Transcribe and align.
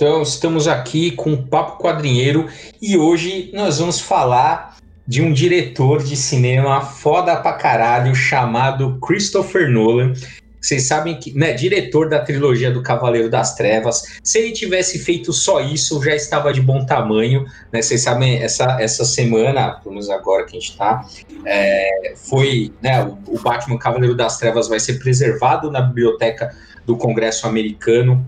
Então, 0.00 0.22
estamos 0.22 0.68
aqui 0.68 1.10
com 1.10 1.32
o 1.32 1.42
Papo 1.42 1.82
Quadrinheiro 1.82 2.46
e 2.80 2.96
hoje 2.96 3.50
nós 3.52 3.80
vamos 3.80 3.98
falar 3.98 4.76
de 5.04 5.20
um 5.20 5.32
diretor 5.32 6.04
de 6.04 6.14
cinema 6.14 6.80
foda 6.82 7.34
pra 7.34 7.54
caralho 7.54 8.14
chamado 8.14 8.96
Christopher 9.00 9.68
Nolan. 9.68 10.12
Vocês 10.60 10.86
sabem 10.86 11.18
que, 11.18 11.36
né, 11.36 11.52
diretor 11.52 12.08
da 12.08 12.20
trilogia 12.20 12.70
do 12.70 12.80
Cavaleiro 12.80 13.28
das 13.28 13.56
Trevas. 13.56 14.20
Se 14.22 14.38
ele 14.38 14.52
tivesse 14.52 15.00
feito 15.00 15.32
só 15.32 15.60
isso, 15.60 16.00
já 16.00 16.14
estava 16.14 16.52
de 16.52 16.60
bom 16.60 16.86
tamanho, 16.86 17.44
né? 17.72 17.82
Vocês 17.82 18.02
sabem, 18.02 18.40
essa, 18.40 18.80
essa 18.80 19.04
semana, 19.04 19.80
pelo 19.80 19.96
menos 19.96 20.08
agora 20.08 20.44
que 20.44 20.56
a 20.56 20.60
gente 20.60 20.76
tá, 20.76 21.04
é, 21.44 22.14
foi, 22.14 22.72
né, 22.80 23.02
o, 23.02 23.18
o 23.34 23.40
Batman 23.40 23.76
Cavaleiro 23.76 24.14
das 24.14 24.38
Trevas 24.38 24.68
vai 24.68 24.78
ser 24.78 25.00
preservado 25.00 25.72
na 25.72 25.80
biblioteca 25.80 26.54
do 26.86 26.96
Congresso 26.96 27.48
americano 27.48 28.24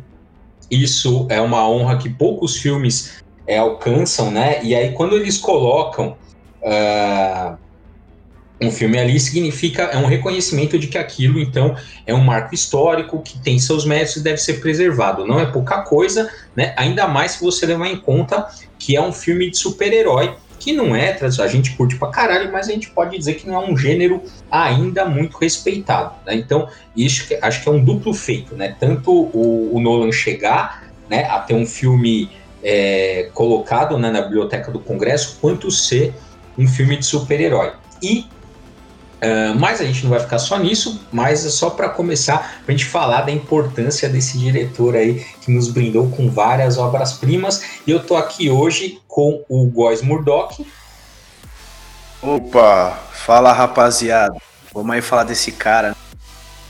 isso 0.71 1.27
é 1.29 1.41
uma 1.41 1.69
honra 1.69 1.99
que 1.99 2.09
poucos 2.09 2.57
filmes 2.57 3.23
é, 3.47 3.59
alcançam, 3.59 4.31
né? 4.31 4.63
E 4.63 4.75
aí, 4.75 4.93
quando 4.93 5.17
eles 5.17 5.37
colocam 5.37 6.17
uh, 6.63 7.57
um 8.61 8.71
filme 8.71 8.99
ali, 8.99 9.19
significa 9.19 9.85
é 9.85 9.97
um 9.97 10.07
reconhecimento 10.07 10.79
de 10.79 10.87
que 10.87 10.99
aquilo, 10.99 11.41
então, 11.41 11.75
é 12.07 12.15
um 12.15 12.23
marco 12.23 12.55
histórico 12.55 13.21
que 13.23 13.39
tem 13.41 13.59
seus 13.59 13.85
méritos 13.85 14.17
e 14.17 14.23
deve 14.23 14.39
ser 14.39 14.61
preservado. 14.61 15.27
Não 15.27 15.41
é 15.41 15.47
pouca 15.47 15.83
coisa, 15.83 16.31
né? 16.55 16.75
Ainda 16.77 17.09
mais 17.09 17.33
se 17.33 17.41
você 17.41 17.67
levar 17.67 17.89
em 17.89 17.97
conta 17.97 18.47
que 18.79 18.97
é 18.97 19.03
um 19.03 19.13
filme 19.13 19.51
de 19.51 19.57
super-herói 19.57 20.35
que 20.61 20.75
não 20.75 20.95
é, 20.95 21.19
a 21.19 21.47
gente 21.47 21.73
curte 21.73 21.97
pra 21.97 22.09
caralho, 22.09 22.53
mas 22.53 22.69
a 22.69 22.73
gente 22.73 22.91
pode 22.91 23.17
dizer 23.17 23.35
que 23.35 23.49
não 23.49 23.55
é 23.55 23.67
um 23.67 23.77
gênero 23.77 24.23
ainda 24.51 25.07
muito 25.07 25.39
respeitado. 25.39 26.15
Né? 26.27 26.35
Então, 26.35 26.69
isso 26.95 27.27
acho 27.41 27.63
que 27.63 27.69
é 27.69 27.73
um 27.73 27.83
duplo 27.83 28.13
feito, 28.13 28.55
né? 28.55 28.77
Tanto 28.79 29.11
o, 29.11 29.75
o 29.75 29.81
Nolan 29.81 30.13
chegar 30.13 30.85
né, 31.09 31.25
a 31.25 31.39
ter 31.39 31.55
um 31.55 31.67
filme 31.67 32.31
é, 32.63 33.31
colocado 33.33 33.99
né, 33.99 34.11
na 34.11 34.21
biblioteca 34.21 34.71
do 34.71 34.79
Congresso, 34.79 35.39
quanto 35.41 35.71
ser 35.71 36.15
um 36.59 36.69
filme 36.69 36.99
de 36.99 37.07
super-herói. 37.07 37.73
E 38.03 38.27
Uh, 39.21 39.55
mas 39.59 39.83
a 39.83 39.85
gente 39.85 40.03
não 40.03 40.11
vai 40.11 40.21
ficar 40.21 40.39
só 40.39 40.59
nisso, 40.59 41.07
mas 41.13 41.45
é 41.45 41.51
só 41.51 41.69
para 41.69 41.91
começar, 41.91 42.63
a 42.67 42.71
gente 42.71 42.87
falar 42.87 43.21
da 43.21 43.31
importância 43.31 44.09
desse 44.09 44.39
diretor 44.39 44.97
aí 44.97 45.27
que 45.43 45.51
nos 45.51 45.69
brindou 45.69 46.09
com 46.11 46.31
várias 46.31 46.79
obras-primas. 46.79 47.63
E 47.87 47.91
eu 47.91 48.03
tô 48.03 48.17
aqui 48.17 48.49
hoje 48.49 48.99
com 49.07 49.45
o 49.47 49.67
Góis 49.67 50.01
Murdoch. 50.01 50.67
Opa, 52.23 52.99
fala 53.13 53.53
rapaziada. 53.53 54.35
Vamos 54.73 54.95
aí 54.95 55.03
falar 55.03 55.25
desse 55.25 55.53
cara, 55.53 55.95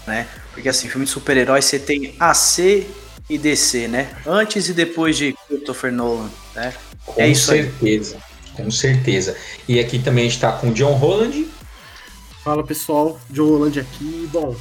né? 0.06 0.26
Porque 0.52 0.68
assim, 0.68 0.88
filme 0.88 1.04
de 1.04 1.12
super-herói 1.12 1.62
você 1.62 1.78
tem 1.78 2.16
AC 2.18 2.86
e 3.28 3.38
DC, 3.38 3.86
né? 3.86 4.08
Antes 4.26 4.68
e 4.68 4.74
depois 4.74 5.16
de 5.16 5.36
Christopher 5.46 5.92
Nolan, 5.92 6.30
né? 6.54 6.74
Com 7.06 7.20
é 7.20 7.28
isso 7.28 7.52
certeza, 7.52 8.16
aí. 8.16 8.64
com 8.64 8.70
certeza. 8.70 9.36
E 9.68 9.78
aqui 9.78 9.98
também 10.00 10.26
a 10.26 10.28
gente 10.28 10.40
tá 10.40 10.52
com 10.52 10.72
John 10.72 10.94
Holland. 10.94 11.46
Fala 12.42 12.64
pessoal, 12.64 13.18
John 13.28 13.48
Holland 13.48 13.78
aqui. 13.78 14.28
Bom, 14.32 14.56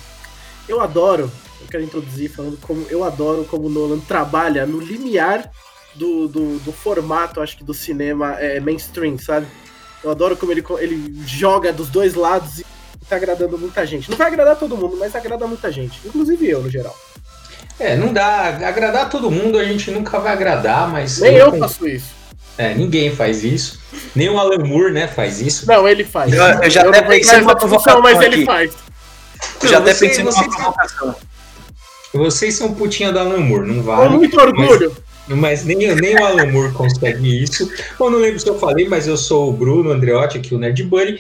eu 0.68 0.82
adoro, 0.82 1.32
eu 1.62 1.68
quero 1.68 1.84
introduzir 1.84 2.30
falando 2.30 2.58
como 2.62 2.86
eu 2.90 3.04
adoro 3.04 3.46
como 3.46 3.68
o 3.68 3.70
Nolan 3.70 4.00
trabalha 4.00 4.66
no 4.66 4.80
limiar 4.80 5.50
do, 5.96 6.28
do, 6.28 6.60
do 6.60 6.72
formato, 6.72 7.42
acho 7.42 7.58
que 7.58 7.64
do 7.64 7.74
cinema 7.74 8.34
é, 8.40 8.60
mainstream, 8.60 9.18
sabe? 9.18 9.48
Eu 10.04 10.12
adoro 10.12 10.36
como 10.36 10.52
ele, 10.52 10.64
ele 10.80 11.22
joga 11.26 11.74
dos 11.74 11.90
dois 11.90 12.14
lados 12.14 12.60
e 12.60 12.66
tá 13.08 13.16
agradando 13.16 13.58
muita 13.58 13.86
gente. 13.86 14.10
Não 14.10 14.18
vai 14.18 14.28
agradar 14.28 14.58
todo 14.58 14.78
mundo, 14.78 14.98
mas 14.98 15.16
agrada 15.16 15.48
muita 15.48 15.72
gente, 15.72 16.00
inclusive 16.06 16.50
eu 16.50 16.62
no 16.62 16.70
geral. 16.70 16.96
É, 17.80 17.96
não 17.96 18.12
dá. 18.12 18.48
Agradar 18.68 19.10
todo 19.10 19.32
mundo 19.32 19.58
a 19.58 19.64
gente 19.64 19.90
nunca 19.90 20.20
vai 20.20 20.34
agradar, 20.34 20.89
mas. 20.89 21.20
Nem 21.20 21.36
eu, 21.36 21.54
eu 21.54 21.60
faço 21.60 21.88
isso. 21.88 22.19
É, 22.59 22.73
ninguém 22.73 23.15
faz 23.15 23.42
isso. 23.42 23.80
Nem 24.14 24.30
o 24.30 24.37
Alan 24.37 24.58
Moore, 24.65 24.92
né, 24.92 25.08
faz 25.08 25.39
isso. 25.39 25.65
Não, 25.65 25.87
ele 25.87 26.03
faz. 26.03 26.33
Eu, 26.33 26.43
eu 26.43 26.70
já 26.70 26.81
eu 26.81 26.89
até 26.89 27.02
pensei 27.03 27.39
numa 27.39 27.55
provocação, 27.55 28.02
mas 28.02 28.20
ele 28.20 28.43
faz. 28.43 28.73
Eu 29.64 29.70
já 29.70 29.77
até 29.77 29.93
pensei 29.93 30.25
numa 30.25 30.33
provocação. 30.33 31.15
Vocês 32.14 32.55
são 32.55 32.73
putinha 32.73 33.14
do 33.14 33.20
Alan 33.20 33.37
Moore, 33.37 33.65
não 33.65 33.81
vale. 33.81 34.09
Com 34.09 34.15
muito 34.17 34.37
orgulho. 34.37 34.93
Mas, 35.30 35.64
mas 35.64 35.64
nem, 35.64 35.95
nem 35.95 36.20
o 36.20 36.25
Alan 36.25 36.47
Moore 36.47 36.73
consegue 36.73 37.42
isso. 37.43 37.71
Eu 37.97 38.09
não 38.09 38.20
lembro 38.20 38.42
se 38.42 38.49
eu 38.49 38.59
falei, 38.59 38.89
mas 38.89 39.08
eu 39.08 39.15
sou 39.15 39.49
o 39.49 39.53
Bruno 39.53 39.91
Andreotti, 39.91 40.37
aqui 40.37 40.53
o 40.53 40.59
Nerd 40.59 40.83
Bunny, 40.83 41.17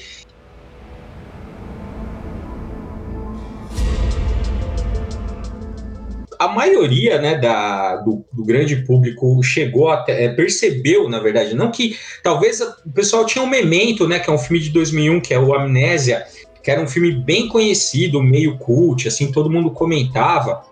a 6.39 6.47
maioria 6.47 7.19
né, 7.21 7.37
da, 7.37 7.97
do, 7.97 8.25
do, 8.31 8.45
grande 8.45 8.77
público 8.77 9.43
chegou 9.43 9.89
até, 9.89 10.23
é, 10.23 10.29
percebeu, 10.29 11.09
na 11.09 11.19
verdade, 11.19 11.53
não 11.53 11.69
que 11.69 11.99
talvez 12.23 12.61
o 12.61 12.89
pessoal 12.93 13.25
tinha 13.25 13.43
um 13.43 13.49
Memento, 13.49 14.07
né, 14.07 14.19
que 14.19 14.29
é 14.29 14.33
um 14.33 14.37
filme 14.37 14.63
de 14.63 14.69
2001, 14.69 15.19
que 15.19 15.33
é 15.33 15.39
o 15.39 15.53
Amnésia, 15.53 16.25
que 16.63 16.71
era 16.71 16.81
um 16.81 16.87
filme 16.87 17.11
bem 17.11 17.49
conhecido, 17.49 18.23
meio 18.23 18.57
cult, 18.57 19.05
assim, 19.05 19.33
todo 19.33 19.49
mundo 19.49 19.71
comentava, 19.71 20.63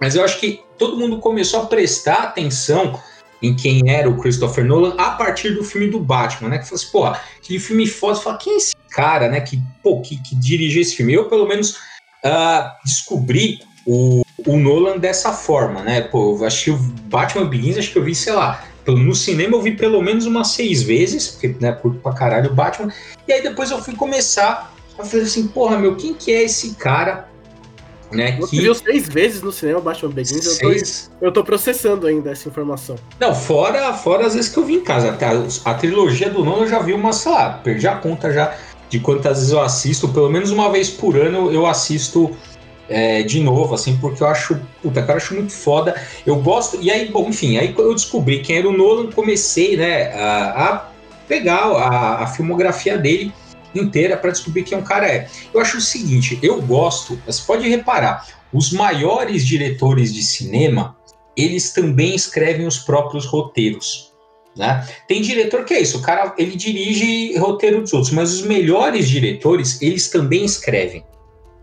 mas 0.00 0.16
eu 0.16 0.24
acho 0.24 0.40
que 0.40 0.60
todo 0.76 0.96
mundo 0.96 1.18
começou 1.18 1.62
a 1.62 1.66
prestar 1.66 2.24
atenção 2.24 3.00
em 3.40 3.54
quem 3.54 3.82
era 3.88 4.10
o 4.10 4.18
Christopher 4.18 4.64
Nolan 4.64 4.94
a 4.98 5.10
partir 5.10 5.50
do 5.50 5.62
filme 5.62 5.88
do 5.88 6.00
Batman, 6.00 6.48
né? 6.48 6.58
Que 6.58 6.64
falou 6.64 6.82
assim, 6.82 6.90
pô, 6.90 7.04
aquele 7.04 7.60
filme 7.60 7.86
foda, 7.86 8.18
fala, 8.18 8.38
quem 8.38 8.54
é 8.54 8.56
esse 8.56 8.74
cara, 8.90 9.28
né? 9.28 9.40
Que, 9.40 9.62
pô, 9.82 10.00
que, 10.00 10.20
que 10.22 10.34
dirigiu 10.34 10.82
esse 10.82 10.96
filme? 10.96 11.12
Eu, 11.12 11.28
pelo 11.28 11.46
menos, 11.46 11.76
uh, 12.24 12.70
descobri 12.84 13.60
o, 13.86 14.22
o 14.46 14.56
Nolan 14.56 14.98
dessa 14.98 15.32
forma, 15.32 15.82
né? 15.82 16.02
Pô, 16.02 16.36
eu 16.38 16.46
acho 16.46 16.64
que 16.64 16.70
o 16.70 16.76
Batman 16.76 17.46
Begins, 17.46 17.76
acho 17.76 17.92
que 17.92 17.98
eu 17.98 18.04
vi, 18.04 18.14
sei 18.14 18.32
lá, 18.32 18.64
no 18.86 19.14
cinema 19.14 19.56
eu 19.56 19.62
vi 19.62 19.72
pelo 19.72 20.00
menos 20.00 20.26
umas 20.26 20.48
seis 20.48 20.82
vezes, 20.82 21.28
porque, 21.28 21.54
né, 21.60 21.72
curto 21.72 21.98
pra 21.98 22.12
caralho 22.12 22.50
o 22.50 22.54
Batman. 22.54 22.92
E 23.26 23.32
aí 23.32 23.42
depois 23.42 23.70
eu 23.70 23.82
fui 23.82 23.94
começar 23.94 24.72
a 24.98 25.04
fazer 25.04 25.22
assim, 25.22 25.48
porra, 25.48 25.76
meu, 25.76 25.96
quem 25.96 26.14
que 26.14 26.32
é 26.32 26.44
esse 26.44 26.74
cara? 26.74 27.28
Né, 28.12 28.36
Você 28.38 28.50
que... 28.50 28.62
viu 28.62 28.72
seis 28.72 29.08
vezes 29.08 29.42
no 29.42 29.50
cinema 29.50 29.80
Batman 29.80 30.12
Begins? 30.12 30.44
Seis... 30.44 31.10
Eu, 31.14 31.18
tô, 31.18 31.26
eu 31.26 31.32
tô 31.32 31.44
processando 31.44 32.06
ainda 32.06 32.30
essa 32.30 32.48
informação. 32.48 32.94
Não, 33.18 33.34
fora, 33.34 33.92
fora 33.94 34.26
as 34.26 34.34
vezes 34.34 34.48
que 34.48 34.56
eu 34.58 34.64
vi 34.64 34.74
em 34.74 34.80
casa. 34.80 35.18
A, 35.64 35.70
a 35.70 35.74
trilogia 35.74 36.30
do 36.30 36.44
Nolan 36.44 36.62
eu 36.62 36.68
já 36.68 36.78
vi 36.78 36.92
uma, 36.92 37.12
sei 37.12 37.32
lá, 37.32 37.54
perdi 37.64 37.88
a 37.88 37.96
conta 37.96 38.32
já 38.32 38.56
de 38.88 39.00
quantas 39.00 39.38
vezes 39.38 39.52
eu 39.52 39.60
assisto. 39.60 40.08
Pelo 40.08 40.30
menos 40.30 40.52
uma 40.52 40.70
vez 40.70 40.88
por 40.88 41.16
ano 41.16 41.50
eu 41.50 41.66
assisto 41.66 42.36
é, 42.88 43.22
de 43.22 43.40
novo, 43.40 43.74
assim, 43.74 43.96
porque 43.96 44.22
eu 44.22 44.26
acho, 44.26 44.60
puta, 44.82 45.00
cara, 45.00 45.14
eu 45.14 45.16
acho 45.16 45.34
muito 45.34 45.52
foda. 45.52 46.00
Eu 46.24 46.36
gosto, 46.36 46.78
e 46.80 46.90
aí, 46.90 47.08
bom, 47.08 47.28
enfim, 47.28 47.58
aí 47.58 47.74
eu 47.76 47.94
descobri 47.94 48.40
quem 48.40 48.58
era 48.58 48.68
o 48.68 48.76
Nolan, 48.76 49.10
comecei, 49.10 49.76
né, 49.76 50.12
a, 50.12 50.64
a 50.66 50.88
pegar 51.26 51.64
a, 51.64 52.22
a, 52.22 52.26
filmografia 52.28 52.96
dele 52.96 53.32
inteira 53.74 54.16
para 54.16 54.30
descobrir 54.30 54.62
quem 54.62 54.78
um 54.78 54.82
cara 54.82 55.06
é. 55.06 55.28
Eu 55.52 55.60
acho 55.60 55.78
o 55.78 55.80
seguinte, 55.80 56.38
eu 56.42 56.62
gosto, 56.62 57.20
você 57.26 57.42
pode 57.44 57.68
reparar, 57.68 58.26
os 58.52 58.72
maiores 58.72 59.44
diretores 59.44 60.14
de 60.14 60.22
cinema, 60.22 60.96
eles 61.36 61.72
também 61.72 62.14
escrevem 62.14 62.66
os 62.66 62.78
próprios 62.78 63.26
roteiros. 63.26 64.14
Né? 64.56 64.88
Tem 65.06 65.20
diretor 65.20 65.64
que 65.66 65.74
é 65.74 65.80
isso, 65.80 65.98
o 65.98 66.02
cara 66.02 66.32
ele 66.38 66.56
dirige 66.56 67.36
roteiro 67.36 67.82
dos 67.82 67.92
outros, 67.92 68.12
mas 68.12 68.32
os 68.32 68.42
melhores 68.42 69.06
diretores 69.06 69.82
eles 69.82 70.08
também 70.08 70.46
escrevem 70.46 71.04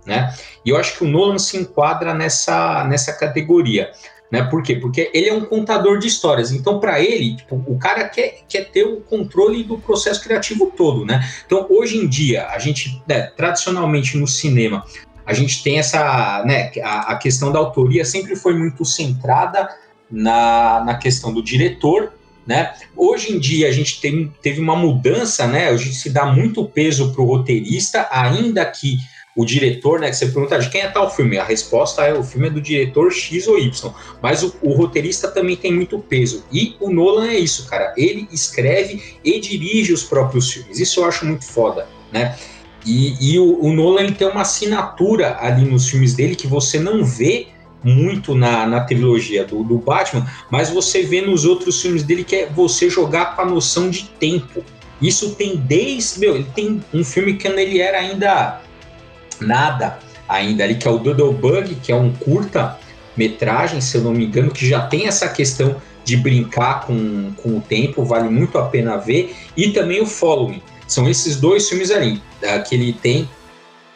né? 0.06 0.34
E 0.66 0.70
eu 0.70 0.78
acho 0.78 0.98
que 0.98 1.04
o 1.04 1.08
Nolan 1.08 1.40
se 1.40 1.58
enquadra 1.58 2.14
nessa, 2.14 2.84
nessa 2.86 3.14
categoria. 3.14 3.92
Né? 4.32 4.42
Por 4.42 4.64
quê? 4.64 4.76
Porque 4.76 5.12
ele 5.14 5.30
é 5.30 5.34
um 5.34 5.46
contador 5.46 6.00
de 6.00 6.08
histórias. 6.08 6.52
Então, 6.52 6.80
para 6.80 7.00
ele, 7.00 7.36
tipo, 7.36 7.64
o 7.68 7.78
cara 7.78 8.10
quer, 8.10 8.40
quer 8.50 8.72
ter 8.72 8.84
o 8.84 9.02
controle 9.02 9.64
do 9.64 9.78
processo 9.78 10.24
criativo 10.24 10.74
todo, 10.76 11.06
né? 11.06 11.24
Então, 11.46 11.68
hoje 11.70 11.98
em 11.98 12.08
dia, 12.08 12.48
a 12.48 12.58
gente, 12.58 13.00
né, 13.08 13.28
tradicionalmente 13.38 14.18
no 14.18 14.28
cinema, 14.28 14.84
a 15.24 15.34
gente 15.34 15.62
tem 15.62 15.78
essa, 15.78 16.44
né, 16.48 16.72
a, 16.82 17.12
a, 17.12 17.16
questão 17.16 17.52
da 17.52 17.60
autoria 17.60 18.04
sempre 18.04 18.36
foi 18.36 18.56
muito 18.56 18.84
centrada 18.84 19.70
na, 20.10 20.84
na 20.84 20.96
questão 20.96 21.32
do 21.32 21.44
diretor, 21.44 22.12
né? 22.46 22.74
Hoje 22.96 23.32
em 23.32 23.40
dia 23.40 23.70
a 23.70 23.72
gente 23.72 24.02
tem, 24.02 24.34
teve 24.42 24.60
uma 24.60 24.76
mudança, 24.76 25.48
né? 25.48 25.76
Gente 25.78 25.96
se 25.96 26.10
dá 26.10 26.26
muito 26.26 26.66
peso 26.66 27.14
para 27.14 27.22
o 27.22 27.26
roteirista, 27.26 28.08
ainda 28.12 28.66
que 28.66 28.98
o 29.36 29.46
diretor, 29.46 30.00
né? 30.00 30.10
Que 30.10 30.16
você 30.16 30.28
pergunta 30.28 30.60
de 30.60 30.70
quem 30.70 30.82
é 30.82 30.88
tal 30.88 31.10
filme, 31.10 31.38
a 31.38 31.44
resposta 31.44 32.04
é 32.04 32.14
o 32.14 32.24
filme 32.24 32.48
é 32.48 32.50
do 32.52 32.62
diretor 32.62 33.12
X 33.12 33.48
ou 33.48 33.58
Y. 33.58 33.94
Mas 34.22 34.44
o, 34.44 34.56
o, 34.62 34.74
roteirista 34.74 35.28
também 35.28 35.56
tem 35.56 35.74
muito 35.74 35.98
peso. 36.00 36.46
E 36.52 36.76
o 36.80 36.90
Nolan 36.90 37.30
é 37.30 37.40
isso, 37.40 37.68
cara. 37.68 37.94
Ele 37.98 38.28
escreve 38.32 39.18
e 39.24 39.40
dirige 39.40 39.92
os 39.92 40.04
próprios 40.04 40.52
filmes. 40.52 40.80
Isso 40.80 41.00
eu 41.00 41.06
acho 41.06 41.26
muito 41.26 41.46
foda, 41.46 41.88
né? 42.12 42.38
E, 42.86 43.34
e 43.34 43.40
o, 43.40 43.60
o, 43.62 43.74
Nolan 43.74 44.12
tem 44.12 44.28
uma 44.28 44.42
assinatura 44.42 45.38
ali 45.40 45.66
nos 45.66 45.90
filmes 45.90 46.14
dele 46.14 46.36
que 46.36 46.48
você 46.48 46.80
não 46.80 47.04
vê 47.04 47.48
muito 47.84 48.36
na, 48.36 48.66
na 48.66 48.82
trilogia 48.82 49.44
do, 49.44 49.64
do 49.64 49.78
Batman, 49.78 50.26
mas 50.50 50.70
você 50.70 51.04
vê 51.04 51.22
nos 51.22 51.44
outros 51.44 51.82
filmes 51.82 52.04
dele 52.04 52.24
que 52.24 52.36
é 52.36 52.46
você 52.46 52.90
jogar 52.90 53.36
com 53.36 53.42
a 53.42 53.46
noção 53.46 53.90
de 53.90 54.04
tempo. 54.20 54.64
Isso 55.02 55.36
tem 55.36 55.58
desde. 55.58 56.20
Meu, 56.20 56.36
ele 56.36 56.48
tem 56.56 56.84
um 56.94 57.04
filme 57.04 57.36
que 57.36 57.48
ele 57.48 57.82
era 57.82 58.00
ainda 58.00 58.62
nada 59.40 60.00
ainda 60.28 60.64
ali, 60.64 60.76
que 60.76 60.88
é 60.88 60.92
o 60.92 60.98
Doodle 60.98 61.34
Bug, 61.34 61.76
que 61.76 61.92
é 61.92 61.96
um 61.96 62.12
curta 62.12 62.78
metragem, 63.16 63.82
se 63.82 63.98
eu 63.98 64.02
não 64.02 64.12
me 64.12 64.26
engano, 64.26 64.52
que 64.52 64.68
já 64.68 64.88
tem 64.88 65.08
essa 65.08 65.28
questão 65.30 65.76
de 66.04 66.18
brincar 66.18 66.82
com, 66.82 67.32
com 67.38 67.58
o 67.58 67.62
tempo, 67.62 68.04
vale 68.04 68.30
muito 68.30 68.58
a 68.58 68.66
pena 68.66 68.98
ver. 68.98 69.36
E 69.56 69.70
também 69.70 70.02
o 70.02 70.06
Following. 70.06 70.62
São 70.88 71.10
esses 71.10 71.38
dois 71.38 71.70
filmes 71.70 71.92
ali 71.92 72.22
uh, 72.42 72.64
que 72.68 72.76
ele 72.76 72.94
tem. 72.94 73.30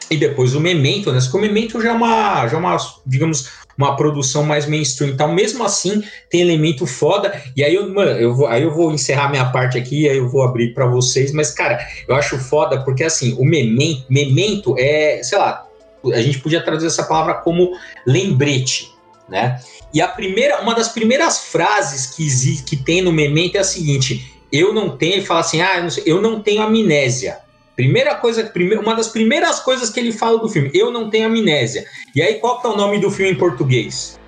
E 0.09 0.15
depois 0.15 0.55
o 0.55 0.59
Memento, 0.59 1.11
né? 1.11 1.19
O 1.33 1.37
Memento 1.37 1.81
já 1.81 1.89
é 1.89 1.91
uma, 1.91 2.47
já 2.47 2.55
é 2.55 2.59
uma 2.59 2.77
digamos, 3.05 3.49
uma 3.77 3.95
produção 3.95 4.43
mais 4.43 4.65
mainstream. 4.65 5.11
Então, 5.11 5.33
mesmo 5.33 5.63
assim, 5.63 6.03
tem 6.29 6.41
elemento 6.41 6.87
foda. 6.87 7.39
E 7.55 7.63
aí, 7.63 7.75
eu, 7.75 7.93
mano, 7.93 8.11
eu 8.11 8.33
vou, 8.33 8.47
aí 8.47 8.63
eu 8.63 8.73
vou 8.73 8.91
encerrar 8.91 9.29
minha 9.29 9.45
parte 9.45 9.77
aqui, 9.77 10.09
aí 10.09 10.17
eu 10.17 10.27
vou 10.27 10.41
abrir 10.41 10.73
para 10.73 10.87
vocês. 10.87 11.31
Mas, 11.31 11.51
cara, 11.51 11.79
eu 12.07 12.15
acho 12.15 12.37
foda 12.37 12.83
porque, 12.83 13.03
assim, 13.03 13.35
o 13.39 13.45
memento, 13.45 14.05
memento 14.09 14.75
é, 14.79 15.21
sei 15.21 15.37
lá, 15.37 15.67
a 16.05 16.21
gente 16.21 16.39
podia 16.39 16.61
traduzir 16.61 16.87
essa 16.87 17.03
palavra 17.03 17.35
como 17.35 17.71
lembrete, 18.05 18.91
né? 19.29 19.59
E 19.93 20.01
a 20.01 20.07
primeira, 20.07 20.61
uma 20.61 20.73
das 20.73 20.89
primeiras 20.89 21.39
frases 21.39 22.07
que, 22.07 22.25
existe, 22.25 22.63
que 22.63 22.75
tem 22.75 23.01
no 23.01 23.11
memento 23.11 23.55
é 23.55 23.59
a 23.59 23.63
seguinte: 23.63 24.33
eu 24.51 24.73
não 24.73 24.97
tenho, 24.97 25.13
ele 25.13 25.25
fala 25.25 25.41
assim, 25.41 25.61
ah, 25.61 25.77
eu 25.77 25.83
não, 25.83 25.89
sei, 25.89 26.03
eu 26.05 26.21
não 26.21 26.41
tenho 26.41 26.61
amnésia. 26.61 27.39
Primeira 27.77 28.15
coisa, 28.15 28.51
uma 28.81 28.95
das 28.95 29.07
primeiras 29.09 29.59
coisas 29.59 29.91
que 29.91 29.99
ele 29.99 30.11
fala 30.11 30.39
do 30.39 30.49
filme, 30.49 30.71
eu 30.73 30.89
não 30.89 31.11
tenho 31.11 31.27
amnésia. 31.27 31.85
E 32.15 32.19
aí, 32.23 32.39
qual 32.39 32.59
que 32.59 32.65
é 32.65 32.71
o 32.71 32.75
nome 32.75 32.97
do 32.97 33.11
filme 33.11 33.33
em 33.33 33.35
português? 33.35 34.19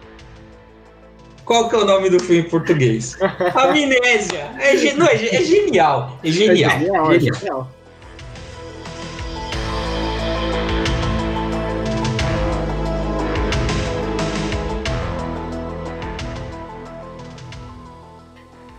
Qual 1.46 1.68
que 1.68 1.74
é 1.74 1.80
o 1.80 1.84
nome 1.84 2.12
do 2.12 2.20
filme 2.20 2.44
em 2.44 2.48
português? 2.48 3.18
Amnésia. 3.58 4.52
É, 4.60 4.94
não, 4.94 5.08
é, 5.08 5.16
é, 5.16 5.44
genial. 5.44 6.20
É 6.24 6.32
genial. 6.32 6.72
É 6.72 6.80
genial, 6.80 7.12
é 7.12 7.20
genial. 7.20 7.72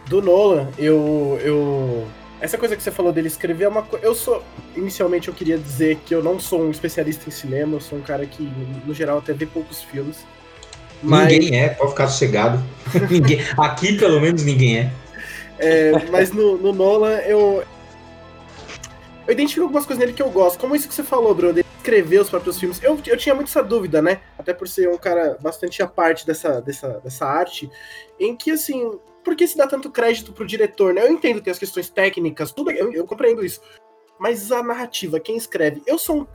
Do 0.06 0.22
Nolan, 0.22 0.69
eu, 0.78 1.40
eu 1.43 2.06
essa 2.40 2.56
coisa 2.56 2.75
que 2.75 2.82
você 2.82 2.90
falou 2.90 3.12
dele 3.12 3.28
escrever 3.28 3.64
é 3.64 3.69
uma 3.69 3.82
coisa. 3.82 4.04
Eu 4.04 4.14
sou. 4.14 4.42
Inicialmente 4.75 5.28
eu 5.28 5.34
queria 5.34 5.58
dizer 5.58 5.98
que 6.06 6.14
eu 6.14 6.22
não 6.22 6.40
sou 6.40 6.62
um 6.62 6.70
especialista 6.70 7.28
em 7.28 7.32
cinema, 7.32 7.76
eu 7.76 7.81
sou 7.81 7.98
um 7.98 8.02
cara 8.02 8.25
que, 8.25 8.50
no 8.87 8.94
geral, 8.94 9.19
até 9.19 9.32
vê 9.32 9.44
poucos 9.44 9.82
filmes. 9.82 10.25
Mas... 11.02 11.28
Ninguém 11.32 11.60
é, 11.60 11.69
pode 11.69 11.90
ficar 11.90 12.08
sossegado. 12.08 12.62
ninguém, 13.10 13.40
aqui, 13.58 13.98
pelo 13.98 14.20
menos, 14.20 14.42
ninguém 14.42 14.78
é. 14.78 14.92
é 15.58 15.92
mas 16.10 16.32
no, 16.32 16.56
no 16.56 16.72
Nolan, 16.72 17.19
eu. 17.19 17.62
Eu 19.26 19.32
identifico 19.32 19.62
algumas 19.62 19.86
coisas 19.86 20.00
nele 20.00 20.14
que 20.14 20.22
eu 20.22 20.31
gosto. 20.31 20.58
Como 20.58 20.75
isso 20.75 20.88
que 20.88 20.94
você 20.94 21.04
falou, 21.04 21.34
Bruno, 21.34 21.52
de 21.52 21.64
escrever 21.76 22.20
os 22.20 22.31
próprios 22.31 22.58
filmes. 22.58 22.82
Eu, 22.82 22.98
eu 23.06 23.16
tinha 23.16 23.34
muito 23.34 23.48
essa 23.48 23.62
dúvida, 23.62 24.02
né? 24.02 24.20
Até 24.36 24.52
por 24.52 24.66
ser 24.66 24.88
um 24.88 24.96
cara 24.96 25.36
bastante 25.40 25.82
à 25.82 25.86
parte 25.86 26.26
dessa, 26.26 26.60
dessa, 26.60 27.00
dessa 27.00 27.26
arte. 27.26 27.70
Em 28.19 28.34
que, 28.34 28.50
assim, 28.50 28.98
por 29.25 29.37
que 29.37 29.46
se 29.46 29.56
dá 29.56 29.67
tanto 29.67 29.90
crédito 29.90 30.32
pro 30.32 30.46
diretor, 30.46 30.94
né? 30.94 31.02
Eu 31.02 31.12
entendo 31.12 31.43
que 31.43 31.50
as 31.50 31.58
questões 31.58 31.90
técnicas, 31.90 32.52
tudo, 32.52 32.70
eu, 32.70 32.93
eu 32.93 33.06
compreendo 33.06 33.44
isso. 33.44 33.61
Mas 34.19 34.50
a 34.52 34.62
narrativa, 34.62 35.20
quem 35.20 35.37
escreve, 35.37 35.82
eu 35.87 35.99
sou 35.99 36.22
um, 36.22 36.26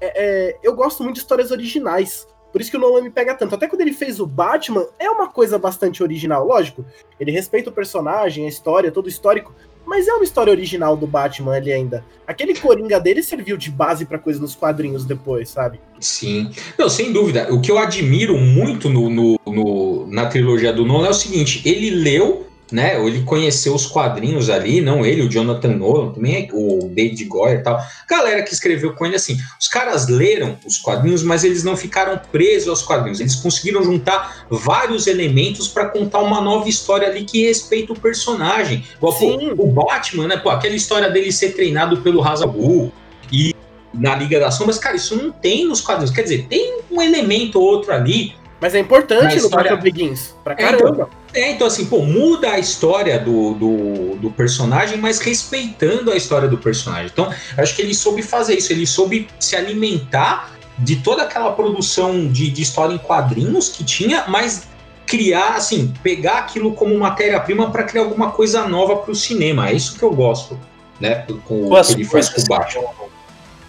é, 0.00 0.12
é, 0.14 0.58
eu 0.62 0.74
gosto 0.74 1.02
muito 1.02 1.16
de 1.16 1.20
histórias 1.20 1.50
originais. 1.50 2.26
Por 2.50 2.60
isso 2.60 2.70
que 2.70 2.76
o 2.76 2.80
Nolan 2.80 3.02
me 3.02 3.10
pega 3.10 3.34
tanto. 3.34 3.54
Até 3.54 3.66
quando 3.66 3.80
ele 3.80 3.92
fez 3.92 4.20
o 4.20 4.26
Batman, 4.26 4.86
é 4.98 5.08
uma 5.08 5.28
coisa 5.28 5.58
bastante 5.58 6.02
original, 6.02 6.46
lógico. 6.46 6.84
Ele 7.18 7.30
respeita 7.30 7.70
o 7.70 7.72
personagem, 7.72 8.44
a 8.44 8.48
história, 8.48 8.92
todo 8.92 9.06
o 9.06 9.08
histórico, 9.08 9.54
mas 9.86 10.08
é 10.08 10.12
uma 10.12 10.24
história 10.24 10.50
original 10.50 10.96
do 10.96 11.06
Batman 11.06 11.54
ali 11.54 11.72
ainda. 11.72 12.04
Aquele 12.26 12.54
Coringa 12.54 12.98
dele 13.00 13.22
serviu 13.22 13.56
de 13.56 13.70
base 13.70 14.06
para 14.06 14.18
coisa 14.18 14.40
nos 14.40 14.54
quadrinhos 14.54 15.04
depois, 15.04 15.48
sabe? 15.48 15.80
Sim. 16.00 16.50
Não, 16.78 16.88
sem 16.88 17.12
dúvida. 17.12 17.52
O 17.52 17.60
que 17.60 17.70
eu 17.70 17.78
admiro 17.78 18.36
muito 18.38 18.88
no, 18.88 19.10
no, 19.10 19.40
no 19.46 20.06
na 20.06 20.26
trilogia 20.26 20.72
do 20.72 20.84
Nolan 20.84 21.08
é 21.08 21.10
o 21.10 21.14
seguinte: 21.14 21.62
ele 21.64 21.90
leu 21.90 22.46
né? 22.72 23.00
Ele 23.04 23.22
conheceu 23.22 23.74
os 23.74 23.86
quadrinhos 23.86 24.50
ali, 24.50 24.80
não 24.80 25.04
ele, 25.04 25.22
o 25.22 25.30
Jonathan 25.30 25.76
Nolan, 25.76 26.12
também 26.12 26.48
o 26.52 26.90
David 26.92 27.24
Goyer 27.24 27.60
e 27.60 27.62
tal. 27.62 27.80
Galera 28.08 28.42
que 28.42 28.52
escreveu 28.52 28.94
com 28.94 29.06
ele 29.06 29.16
assim, 29.16 29.38
os 29.60 29.68
caras 29.68 30.08
leram 30.08 30.58
os 30.66 30.78
quadrinhos, 30.78 31.22
mas 31.22 31.44
eles 31.44 31.62
não 31.62 31.76
ficaram 31.76 32.20
presos 32.30 32.68
aos 32.68 32.82
quadrinhos. 32.82 33.20
Eles 33.20 33.36
conseguiram 33.36 33.82
juntar 33.82 34.46
vários 34.50 35.06
elementos 35.06 35.68
para 35.68 35.88
contar 35.88 36.20
uma 36.20 36.40
nova 36.40 36.68
história 36.68 37.08
ali 37.08 37.24
que 37.24 37.46
respeita 37.46 37.92
o 37.92 37.98
personagem. 37.98 38.84
Igual, 38.96 39.16
o 39.58 39.66
Batman, 39.66 40.28
né? 40.28 40.36
Pô, 40.36 40.50
aquela 40.50 40.74
história 40.74 41.10
dele 41.10 41.30
ser 41.32 41.52
treinado 41.52 41.98
pelo 41.98 42.22
Hazabul 42.22 42.92
e 43.30 43.54
na 43.92 44.16
Liga 44.16 44.40
das 44.40 44.54
Sombras, 44.54 44.78
cara, 44.78 44.96
isso 44.96 45.16
não 45.16 45.30
tem 45.30 45.66
nos 45.66 45.80
quadrinhos. 45.80 46.10
Quer 46.10 46.22
dizer, 46.22 46.46
tem 46.48 46.80
um 46.90 47.02
elemento 47.02 47.60
ou 47.60 47.66
outro 47.66 47.92
ali. 47.92 48.34
Mas 48.62 48.76
é 48.76 48.78
importante 48.78 49.40
no 49.40 49.50
Batman 49.50 49.76
Begins, 49.78 50.36
pra 50.44 50.54
caramba. 50.54 50.86
É, 50.86 50.92
então, 50.92 51.08
é, 51.34 51.50
então 51.50 51.66
assim, 51.66 51.84
pô, 51.84 51.98
muda 52.02 52.52
a 52.52 52.60
história 52.60 53.18
do, 53.18 53.54
do, 53.54 54.14
do, 54.14 54.30
personagem, 54.30 54.98
mas 54.98 55.18
respeitando 55.18 56.12
a 56.12 56.16
história 56.16 56.46
do 56.46 56.56
personagem. 56.56 57.10
Então, 57.12 57.28
acho 57.58 57.74
que 57.74 57.82
ele 57.82 57.92
soube 57.92 58.22
fazer 58.22 58.56
isso, 58.56 58.72
ele 58.72 58.86
soube 58.86 59.26
se 59.40 59.56
alimentar 59.56 60.52
de 60.78 60.94
toda 60.94 61.24
aquela 61.24 61.50
produção 61.50 62.28
de, 62.28 62.50
de 62.50 62.62
história 62.62 62.94
em 62.94 62.98
quadrinhos 62.98 63.68
que 63.68 63.82
tinha, 63.82 64.26
mas 64.28 64.68
criar, 65.06 65.56
assim, 65.56 65.92
pegar 66.00 66.38
aquilo 66.38 66.72
como 66.72 66.96
matéria-prima 66.96 67.68
para 67.72 67.82
criar 67.82 68.02
alguma 68.04 68.30
coisa 68.30 68.68
nova 68.68 68.94
para 68.94 69.10
o 69.10 69.14
cinema. 69.16 69.70
É 69.70 69.72
isso 69.72 69.98
que 69.98 70.04
eu 70.04 70.14
gosto, 70.14 70.56
né? 71.00 71.26
Com 71.46 71.66
o 71.66 71.84
que 71.84 71.92
ele 71.94 72.04
faz 72.04 72.28
com 72.28 72.40
o 72.40 72.44
Batman. 72.44 72.90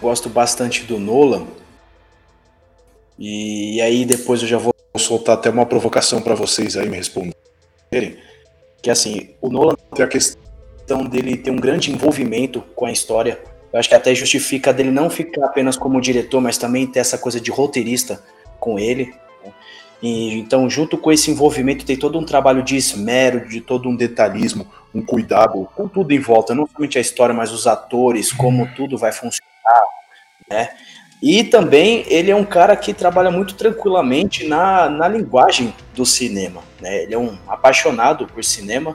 Gosto 0.00 0.28
bastante 0.28 0.84
do 0.84 1.00
Nolan. 1.00 1.48
E, 3.18 3.78
e 3.78 3.80
aí 3.80 4.04
depois 4.04 4.40
eu 4.40 4.46
já 4.46 4.56
vou 4.56 4.73
soltar 4.96 5.36
até 5.36 5.50
uma 5.50 5.66
provocação 5.66 6.20
para 6.20 6.34
vocês 6.34 6.76
aí 6.76 6.88
me 6.88 6.96
responder 6.96 7.34
que 8.84 8.90
assim, 8.90 9.30
o 9.40 9.48
Nolan 9.48 9.76
tem 9.94 10.04
a 10.04 10.08
questão 10.08 11.06
dele 11.06 11.38
ter 11.38 11.50
um 11.50 11.56
grande 11.56 11.90
envolvimento 11.90 12.60
com 12.76 12.84
a 12.84 12.92
história. 12.92 13.42
Eu 13.72 13.80
acho 13.80 13.88
que 13.88 13.94
até 13.94 14.14
justifica 14.14 14.74
dele 14.74 14.90
não 14.90 15.08
ficar 15.08 15.46
apenas 15.46 15.74
como 15.74 15.98
diretor, 16.02 16.38
mas 16.38 16.58
também 16.58 16.86
ter 16.86 17.00
essa 17.00 17.16
coisa 17.16 17.40
de 17.40 17.50
roteirista 17.50 18.22
com 18.60 18.78
ele. 18.78 19.14
Né? 19.42 19.52
E, 20.02 20.38
então, 20.38 20.68
junto 20.68 20.98
com 20.98 21.10
esse 21.10 21.30
envolvimento, 21.30 21.86
tem 21.86 21.96
todo 21.96 22.18
um 22.18 22.26
trabalho 22.26 22.62
de 22.62 22.76
esmero, 22.76 23.48
de 23.48 23.62
todo 23.62 23.88
um 23.88 23.96
detalhismo, 23.96 24.66
um 24.94 25.00
cuidado 25.00 25.66
com 25.74 25.88
tudo 25.88 26.12
em 26.12 26.20
volta, 26.20 26.54
não 26.54 26.66
somente 26.66 26.98
a 26.98 27.00
história, 27.00 27.34
mas 27.34 27.52
os 27.52 27.66
atores, 27.66 28.32
como 28.32 28.68
tudo 28.76 28.98
vai 28.98 29.12
funcionar, 29.12 29.82
né? 30.46 30.68
E 31.26 31.42
também 31.42 32.04
ele 32.06 32.30
é 32.30 32.36
um 32.36 32.44
cara 32.44 32.76
que 32.76 32.92
trabalha 32.92 33.30
muito 33.30 33.54
tranquilamente 33.54 34.46
na, 34.46 34.90
na 34.90 35.08
linguagem 35.08 35.74
do 35.94 36.04
cinema. 36.04 36.60
Né? 36.78 37.04
Ele 37.04 37.14
é 37.14 37.18
um 37.18 37.38
apaixonado 37.48 38.26
por 38.26 38.44
cinema 38.44 38.94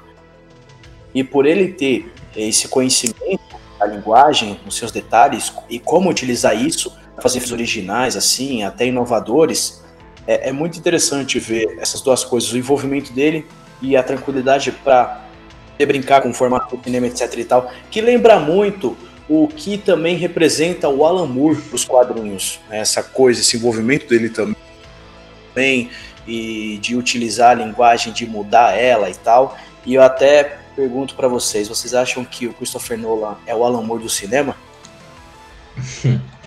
e 1.11 1.23
por 1.23 1.47
ele 1.47 1.69
ter 1.69 2.13
esse 2.35 2.67
conhecimento 2.67 3.41
da 3.79 3.87
linguagem, 3.87 4.59
nos 4.63 4.77
seus 4.77 4.91
detalhes 4.91 5.51
e 5.71 5.79
como 5.79 6.07
utilizar 6.07 6.55
isso 6.55 6.95
fazer 7.19 7.39
filmes 7.39 7.51
originais, 7.51 8.15
assim, 8.15 8.61
até 8.61 8.85
inovadores, 8.85 9.83
é, 10.27 10.49
é 10.49 10.51
muito 10.51 10.77
interessante 10.77 11.39
ver 11.39 11.79
essas 11.81 11.99
duas 11.99 12.23
coisas, 12.23 12.53
o 12.53 12.57
envolvimento 12.59 13.11
dele 13.11 13.43
e 13.81 13.97
a 13.97 14.03
tranquilidade 14.03 14.71
para 14.71 15.25
brincar 15.79 16.21
com 16.21 16.29
o 16.29 16.33
formato 16.33 16.77
do 16.77 16.83
cinema, 16.83 17.07
etc 17.07 17.33
e 17.39 17.43
tal, 17.43 17.71
que 17.89 17.99
lembra 18.01 18.39
muito 18.39 18.95
o 19.29 19.47
que 19.47 19.77
também 19.77 20.17
representa 20.17 20.89
o 20.89 21.05
Alan 21.05 21.27
Moore 21.27 21.61
para 21.61 21.75
os 21.75 21.85
quadrinhos. 21.85 22.59
Né? 22.67 22.79
Essa 22.79 23.03
coisa, 23.03 23.39
esse 23.39 23.55
envolvimento 23.55 24.07
dele 24.07 24.29
também, 24.29 25.89
e 26.27 26.79
de 26.81 26.95
utilizar 26.95 27.51
a 27.51 27.53
linguagem, 27.53 28.11
de 28.11 28.25
mudar 28.25 28.77
ela 28.77 29.09
e 29.09 29.15
tal. 29.15 29.55
E 29.85 29.93
eu 29.93 30.01
até 30.01 30.57
pergunto 30.75 31.15
para 31.15 31.27
vocês, 31.27 31.67
vocês 31.67 31.93
acham 31.93 32.25
que 32.25 32.47
o 32.47 32.53
Christopher 32.53 32.97
Nolan 32.97 33.37
é 33.45 33.53
o 33.53 33.63
Alan 33.63 33.83
Moore 33.83 34.03
do 34.03 34.09
cinema? 34.09 34.57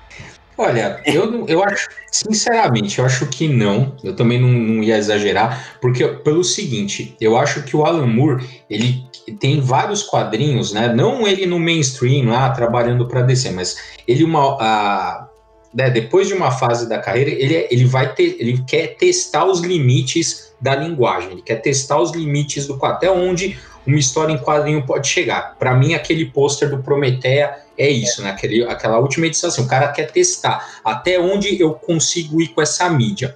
Olha, 0.63 1.01
eu, 1.05 1.45
eu 1.49 1.65
acho, 1.65 1.89
sinceramente, 2.09 3.01
eu 3.01 3.05
acho 3.05 3.27
que 3.27 3.49
não. 3.49 3.97
Eu 4.05 4.15
também 4.15 4.41
não, 4.41 4.49
não, 4.49 4.81
ia 4.81 4.97
exagerar, 4.97 5.77
porque 5.81 6.07
pelo 6.07 6.45
seguinte, 6.45 7.17
eu 7.21 7.37
acho 7.37 7.65
que 7.65 7.77
o 7.77 7.85
Alan 7.85 8.07
Moore, 8.07 8.45
ele 8.71 9.05
tem 9.41 9.61
vários 9.61 10.05
quadrinhos, 10.05 10.73
né? 10.73 10.95
Não 10.95 11.27
ele 11.27 11.47
no 11.47 11.59
mainstream 11.59 12.29
lá 12.29 12.49
trabalhando 12.51 13.09
para 13.09 13.23
DC, 13.23 13.51
mas 13.51 13.77
ele 14.07 14.23
uma 14.23 14.57
a, 14.61 15.29
né, 15.75 15.91
depois 15.91 16.29
de 16.29 16.35
uma 16.35 16.53
fase 16.53 16.89
da 16.89 17.01
carreira, 17.01 17.31
ele, 17.31 17.67
ele 17.69 17.85
vai 17.85 18.15
ter, 18.15 18.37
ele 18.39 18.63
quer 18.65 18.95
testar 18.97 19.45
os 19.45 19.63
limites 19.63 20.55
da 20.61 20.77
linguagem, 20.77 21.33
ele 21.33 21.43
quer 21.43 21.57
testar 21.57 22.01
os 22.01 22.13
limites 22.13 22.69
do 22.69 22.79
até 22.87 23.11
onde 23.11 23.59
uma 23.85 23.99
história 23.99 24.33
em 24.33 24.39
quadrinho 24.39 24.87
pode 24.87 25.09
chegar. 25.09 25.57
Para 25.59 25.75
mim, 25.75 25.95
aquele 25.95 26.27
pôster 26.27 26.71
do 26.71 26.79
Prometeia 26.79 27.57
é 27.83 27.91
isso, 27.91 28.23
né? 28.23 28.31
Aquele, 28.31 28.65
aquela 28.65 28.99
última 28.99 29.27
edição, 29.27 29.49
assim, 29.49 29.63
o 29.63 29.67
cara 29.67 29.89
quer 29.89 30.11
testar 30.11 30.81
até 30.85 31.19
onde 31.19 31.61
eu 31.61 31.75
consigo 31.75 32.41
ir 32.41 32.49
com 32.49 32.63
essa 32.63 32.89
mídia. 32.89 33.35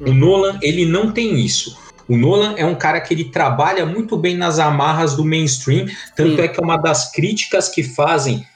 O 0.00 0.12
Nolan, 0.12 0.58
ele 0.62 0.86
não 0.86 1.12
tem 1.12 1.38
isso. 1.38 1.76
O 2.08 2.16
Nolan 2.16 2.54
é 2.56 2.64
um 2.64 2.74
cara 2.74 2.98
que 3.00 3.12
ele 3.12 3.24
trabalha 3.24 3.84
muito 3.84 4.16
bem 4.16 4.34
nas 4.34 4.58
amarras 4.58 5.14
do 5.14 5.24
mainstream, 5.24 5.86
tanto 6.16 6.36
Sim. 6.36 6.42
é 6.42 6.48
que 6.48 6.60
uma 6.60 6.78
das 6.78 7.12
críticas 7.12 7.68
que 7.68 7.82
fazem 7.82 8.46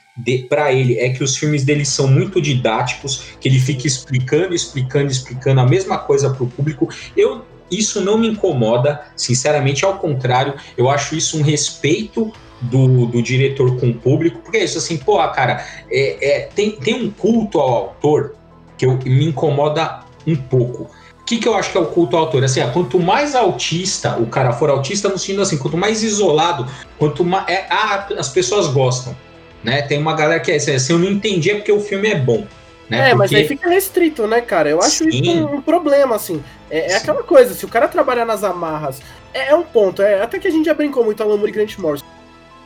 para 0.49 0.71
ele 0.73 0.97
é 0.97 1.09
que 1.09 1.23
os 1.23 1.37
filmes 1.37 1.63
dele 1.63 1.85
são 1.85 2.07
muito 2.07 2.41
didáticos, 2.41 3.23
que 3.39 3.47
ele 3.47 3.59
fica 3.59 3.85
explicando, 3.85 4.55
explicando, 4.55 5.11
explicando 5.11 5.61
a 5.61 5.67
mesma 5.67 5.99
coisa 5.99 6.31
para 6.31 6.43
o 6.43 6.49
público. 6.49 6.89
Eu 7.15 7.45
isso 7.71 8.01
não 8.01 8.17
me 8.17 8.27
incomoda, 8.27 9.01
sinceramente, 9.15 9.83
ao 9.83 9.97
contrário, 9.97 10.53
eu 10.77 10.89
acho 10.89 11.15
isso 11.15 11.37
um 11.37 11.41
respeito 11.41 12.31
do, 12.63 13.05
do 13.07 13.21
diretor 13.21 13.79
com 13.79 13.89
o 13.89 13.93
público, 13.93 14.39
porque 14.39 14.57
é 14.57 14.63
isso 14.63 14.77
assim, 14.77 14.97
pô, 14.97 15.17
cara, 15.29 15.65
é, 15.89 16.17
é, 16.21 16.39
tem, 16.53 16.71
tem 16.71 16.95
um 16.95 17.11
culto 17.11 17.59
ao 17.59 17.69
autor 17.69 18.35
que 18.77 18.85
eu, 18.85 18.97
me 19.05 19.25
incomoda 19.25 20.01
um 20.25 20.35
pouco. 20.35 20.89
O 21.19 21.25
que, 21.25 21.37
que 21.37 21.47
eu 21.47 21.55
acho 21.55 21.71
que 21.71 21.77
é 21.77 21.81
o 21.81 21.85
culto 21.85 22.17
ao 22.17 22.25
autor? 22.25 22.43
Assim, 22.43 22.61
quanto 22.71 22.99
mais 22.99 23.33
autista 23.33 24.17
o 24.19 24.27
cara 24.27 24.51
for 24.51 24.69
autista, 24.69 25.07
no 25.07 25.17
sentido 25.17 25.41
assim, 25.41 25.57
quanto 25.57 25.77
mais 25.77 26.03
isolado, 26.03 26.67
quanto 26.97 27.23
mais. 27.23 27.47
É, 27.47 27.65
ah, 27.69 28.07
as 28.17 28.29
pessoas 28.29 28.67
gostam. 28.67 29.15
Né? 29.63 29.81
Tem 29.83 29.97
uma 29.97 30.13
galera 30.13 30.41
que 30.41 30.51
é 30.51 30.55
assim, 30.55 30.91
eu 30.91 30.99
não 30.99 31.09
entendi 31.09 31.49
é 31.49 31.55
porque 31.55 31.71
o 31.71 31.79
filme 31.79 32.09
é 32.09 32.15
bom. 32.15 32.45
Né? 32.89 32.97
É, 32.97 33.03
porque... 33.03 33.15
mas 33.15 33.33
aí 33.33 33.47
fica 33.47 33.69
restrito, 33.69 34.27
né, 34.27 34.41
cara? 34.41 34.69
Eu 34.69 34.81
acho 34.81 35.05
Sim. 35.05 35.09
isso 35.09 35.31
um, 35.31 35.55
um, 35.55 35.61
problema, 35.61 36.15
assim. 36.15 36.43
É, 36.69 36.91
é 36.91 36.95
aquela 36.97 37.23
coisa, 37.23 37.53
se 37.53 37.63
o 37.63 37.69
cara 37.69 37.87
trabalhar 37.87 38.25
nas 38.25 38.43
amarras, 38.43 38.99
é, 39.33 39.51
é 39.51 39.55
um 39.55 39.63
ponto. 39.63 40.01
É, 40.01 40.21
até 40.21 40.37
que 40.37 40.47
a 40.47 40.51
gente 40.51 40.65
já 40.65 40.73
brincou 40.73 41.05
muito 41.05 41.23
Moore 41.23 41.47
e 41.47 41.51
Grant 41.51 41.77
Morrison. 41.77 42.05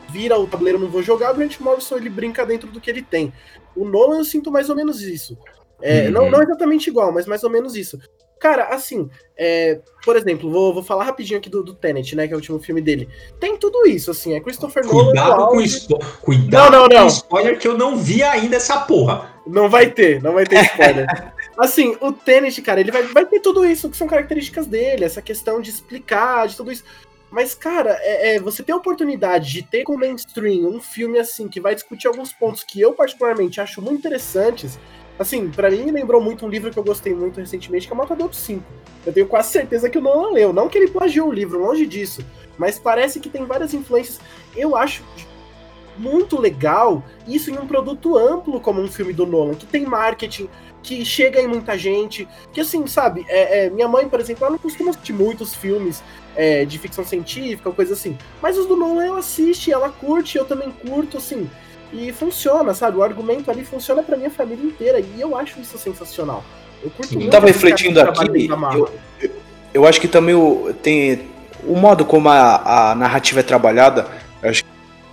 Vira 0.10 0.40
o 0.40 0.48
tabuleiro, 0.48 0.80
não 0.80 0.90
vou 0.90 1.04
jogar, 1.04 1.32
o 1.32 1.36
Grant 1.36 1.60
Morrison 1.60 1.98
ele 1.98 2.10
brinca 2.10 2.46
dentro 2.46 2.70
do 2.70 2.80
que 2.80 2.90
ele 2.90 3.02
tem. 3.02 3.34
O 3.76 3.86
Nolan 3.86 4.18
eu 4.18 4.26
sinto 4.26 4.52
mais 4.52 4.70
ou 4.70 4.76
menos 4.76 5.02
isso. 5.02 5.38
É, 5.82 6.06
uhum. 6.06 6.12
não, 6.12 6.32
não 6.32 6.42
exatamente 6.42 6.90
igual, 6.90 7.12
mas 7.12 7.26
mais 7.26 7.44
ou 7.44 7.50
menos 7.50 7.76
isso. 7.76 8.00
Cara, 8.40 8.66
assim, 8.66 9.10
é, 9.36 9.80
por 10.06 10.16
exemplo, 10.16 10.52
vou, 10.52 10.74
vou 10.74 10.84
falar 10.84 11.06
rapidinho 11.06 11.40
aqui 11.40 11.50
do, 11.50 11.64
do 11.64 11.74
Tenet, 11.74 12.16
né? 12.16 12.28
Que 12.28 12.34
é 12.34 12.36
o 12.36 12.40
último 12.40 12.60
filme 12.60 12.82
dele. 12.82 13.10
Tem 13.40 13.58
tudo 13.58 13.88
isso, 13.88 14.12
assim, 14.12 14.34
é 14.36 14.40
Christopher 14.40 14.86
Cuidado 14.86 15.38
Nolan. 15.38 15.48
Com 15.48 15.62
spo... 15.62 16.00
Cuidado 16.22 16.72
não, 16.72 16.82
não, 16.82 16.88
não. 16.88 17.02
com 17.02 17.08
spoiler 17.08 17.58
que 17.58 17.68
eu 17.68 17.78
não 17.78 17.98
vi 17.98 18.22
ainda 18.22 18.58
essa 18.58 18.80
porra. 18.82 19.36
Não 19.46 19.70
vai 19.70 19.90
ter, 19.90 20.22
não 20.22 20.34
vai 20.34 20.46
ter 20.46 20.62
spoiler. 20.66 21.08
assim, 21.58 21.98
o 22.00 22.12
Tenet, 22.12 22.62
cara, 22.62 22.80
ele 22.80 22.92
vai, 22.92 23.04
vai 23.04 23.26
ter 23.26 23.40
tudo 23.40 23.66
isso 23.66 23.90
que 23.90 23.98
são 23.98 24.08
características 24.08 24.68
dele, 24.68 25.06
essa 25.06 25.22
questão 25.22 25.60
de 25.60 25.72
explicar, 25.72 26.48
de 26.48 26.56
tudo 26.56 26.72
isso. 26.72 26.84
Mas, 27.38 27.54
cara, 27.54 27.96
é, 28.02 28.34
é, 28.34 28.40
você 28.40 28.64
ter 28.64 28.72
a 28.72 28.78
oportunidade 28.78 29.54
de 29.54 29.62
ter 29.62 29.84
com 29.84 29.96
mainstream 29.96 30.68
um 30.68 30.82
filme 30.82 31.20
assim 31.20 31.48
que 31.48 31.62
vai 31.62 31.76
discutir 31.76 32.08
alguns 32.08 32.34
pontos 32.34 32.64
que 32.64 32.82
eu 32.82 32.94
particularmente 32.94 33.62
acho 33.62 33.80
muito 33.80 34.00
interessantes 34.00 34.80
Assim, 35.20 35.50
para 35.50 35.72
mim 35.72 35.90
lembrou 35.90 36.22
muito 36.22 36.46
um 36.46 36.50
livro 36.50 36.72
que 36.72 36.78
eu 36.78 36.84
gostei 36.84 37.14
muito 37.14 37.40
recentemente, 37.40 37.88
que 37.88 37.94
é 37.94 37.96
o 37.96 37.98
Matador 37.98 38.32
5. 38.32 38.64
Eu 39.06 39.14
tenho 39.14 39.28
quase 39.28 39.52
certeza 39.52 39.90
que 39.90 39.98
o 39.98 40.02
Nolan 40.02 40.32
leu. 40.32 40.54
Não 40.54 40.70
que 40.70 40.78
ele 40.78 40.90
plagiou 40.90 41.30
o 41.30 41.34
livro, 41.34 41.60
longe 41.60 41.88
disso. 41.88 42.24
Mas 42.58 42.78
parece 42.78 43.20
que 43.20 43.30
tem 43.30 43.46
várias 43.46 43.74
influências. 43.74 44.20
Eu 44.56 44.76
acho 44.76 45.04
muito 45.98 46.40
legal 46.40 47.04
isso 47.28 47.50
em 47.50 47.58
um 47.58 47.66
produto 47.66 48.16
amplo 48.16 48.62
como 48.62 48.80
um 48.80 48.88
filme 48.88 49.12
do 49.12 49.26
Nolan, 49.26 49.56
que 49.56 49.66
tem 49.66 49.88
marketing, 49.88 50.48
que 50.84 51.04
chega 51.04 51.42
em 51.42 51.48
muita 51.48 51.76
gente. 51.76 52.28
Que 52.54 52.62
assim, 52.62 52.86
sabe, 52.86 53.26
é, 53.28 53.66
é, 53.66 53.70
minha 53.72 53.88
mãe, 53.88 54.08
por 54.08 54.20
exemplo, 54.20 54.46
ela 54.46 54.52
não 54.52 54.60
costuma 54.60 54.92
assistir 54.92 55.14
muitos 55.14 55.56
filmes 55.56 56.04
é, 56.38 56.64
de 56.64 56.78
ficção 56.78 57.04
científica, 57.04 57.72
coisa 57.72 57.94
assim. 57.94 58.16
Mas 58.42 58.58
os 58.58 58.68
do 58.68 58.76
Nolan 58.76 59.06
ela 59.06 59.20
assiste, 59.20 59.72
ela 59.72 59.90
curte, 59.90 60.38
eu 60.38 60.46
também 60.46 60.72
curto, 60.72 61.18
assim. 61.18 61.50
E 61.92 62.14
funciona, 62.14 62.74
sabe? 62.74 62.98
O 62.98 63.04
argumento 63.04 63.50
ali 63.50 63.66
funciona 63.66 64.04
pra 64.04 64.16
minha 64.16 64.30
família 64.30 64.64
inteira. 64.64 65.00
E 65.00 65.20
eu 65.20 65.36
acho 65.36 65.60
isso 65.60 65.78
sensacional. 65.78 66.44
Eu 66.84 66.92
curto 66.92 67.14
muito. 67.14 67.26
Eu 67.26 67.32
tava 67.32 67.48
refletindo 67.48 68.00
aqui. 68.00 68.48
Eu, 68.48 68.90
eu, 69.20 69.32
eu, 69.74 69.88
acho 69.88 70.00
que 70.00 70.08
também 70.08 70.36
o, 70.36 70.74
tem. 70.82 71.28
O 71.66 71.76
modo 71.76 72.06
como 72.06 72.30
a, 72.30 72.92
a 72.92 72.96
narrativa 72.96 73.40
é 73.40 73.44
trabalhada, 73.44 74.08
eu 74.44 74.50
acho 74.50 74.64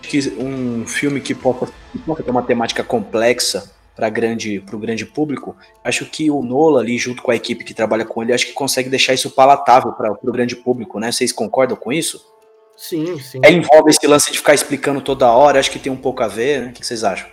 que 0.02 0.35
um 0.38 0.87
filme 0.87 1.21
que 1.21 1.35
possa, 1.35 1.73
possa 2.04 2.23
ter 2.23 2.31
uma 2.31 2.43
temática 2.43 2.85
complexa 2.85 3.74
para 3.95 4.09
grande 4.09 4.61
para 4.61 4.77
o 4.77 4.79
grande 4.79 5.07
público, 5.07 5.57
acho 5.83 6.05
que 6.07 6.31
o 6.31 6.43
Nola 6.43 6.81
ali 6.81 6.99
junto 6.99 7.23
com 7.23 7.31
a 7.31 7.37
equipe 7.37 7.65
que 7.65 7.75
trabalha 7.75 8.05
com 8.05 8.23
ele, 8.23 8.33
acho 8.33 8.47
que 8.47 8.53
consegue 8.53 8.89
deixar 8.89 9.15
isso 9.15 9.31
palatável 9.31 9.93
para 9.93 10.13
o 10.13 10.33
grande 10.33 10.57
público, 10.57 10.99
né? 10.99 11.13
Vocês 11.13 11.33
concordam 11.33 11.77
com 11.77 11.93
isso? 11.93 12.35
Sim, 12.77 13.19
sim. 13.21 13.41
É, 13.43 13.53
envolve 13.53 13.91
esse 13.91 14.07
lance 14.07 14.33
de 14.33 14.39
ficar 14.39 14.55
explicando 14.55 15.01
toda 15.01 15.31
hora, 15.31 15.61
acho 15.61 15.71
que 15.71 15.79
tem 15.79 15.93
um 15.93 15.97
pouco 15.97 16.23
a 16.23 16.29
ver, 16.29 16.63
né? 16.63 16.69
O 16.71 16.73
que 16.73 16.85
vocês 16.85 17.05
acham? 17.05 17.29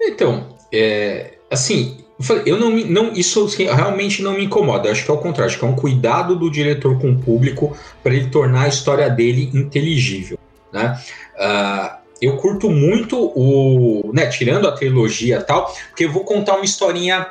Então, 0.00 0.56
é, 0.72 1.34
assim, 1.50 2.04
eu 2.46 2.58
não, 2.58 2.70
não 2.70 3.12
isso 3.12 3.44
assim, 3.44 3.64
realmente 3.64 4.22
não 4.22 4.34
me 4.34 4.44
incomoda. 4.44 4.90
acho 4.90 5.04
que 5.04 5.10
é 5.10 5.14
o 5.14 5.18
contrário, 5.18 5.50
acho 5.50 5.58
que 5.58 5.64
é 5.64 5.68
um 5.68 5.74
cuidado 5.74 6.36
do 6.36 6.50
diretor 6.50 7.00
com 7.00 7.10
o 7.10 7.18
público 7.18 7.76
para 8.02 8.14
ele 8.14 8.30
tornar 8.30 8.62
a 8.62 8.68
história 8.68 9.08
dele 9.10 9.50
inteligível, 9.52 10.38
né? 10.72 11.00
Uh, 11.34 12.01
eu 12.22 12.36
curto 12.36 12.70
muito 12.70 13.32
o, 13.34 14.12
né, 14.14 14.26
tirando 14.28 14.68
a 14.68 14.72
trilogia 14.72 15.38
e 15.38 15.42
tal, 15.42 15.74
porque 15.88 16.04
eu 16.04 16.12
vou 16.12 16.22
contar 16.22 16.54
uma 16.54 16.64
historinha 16.64 17.26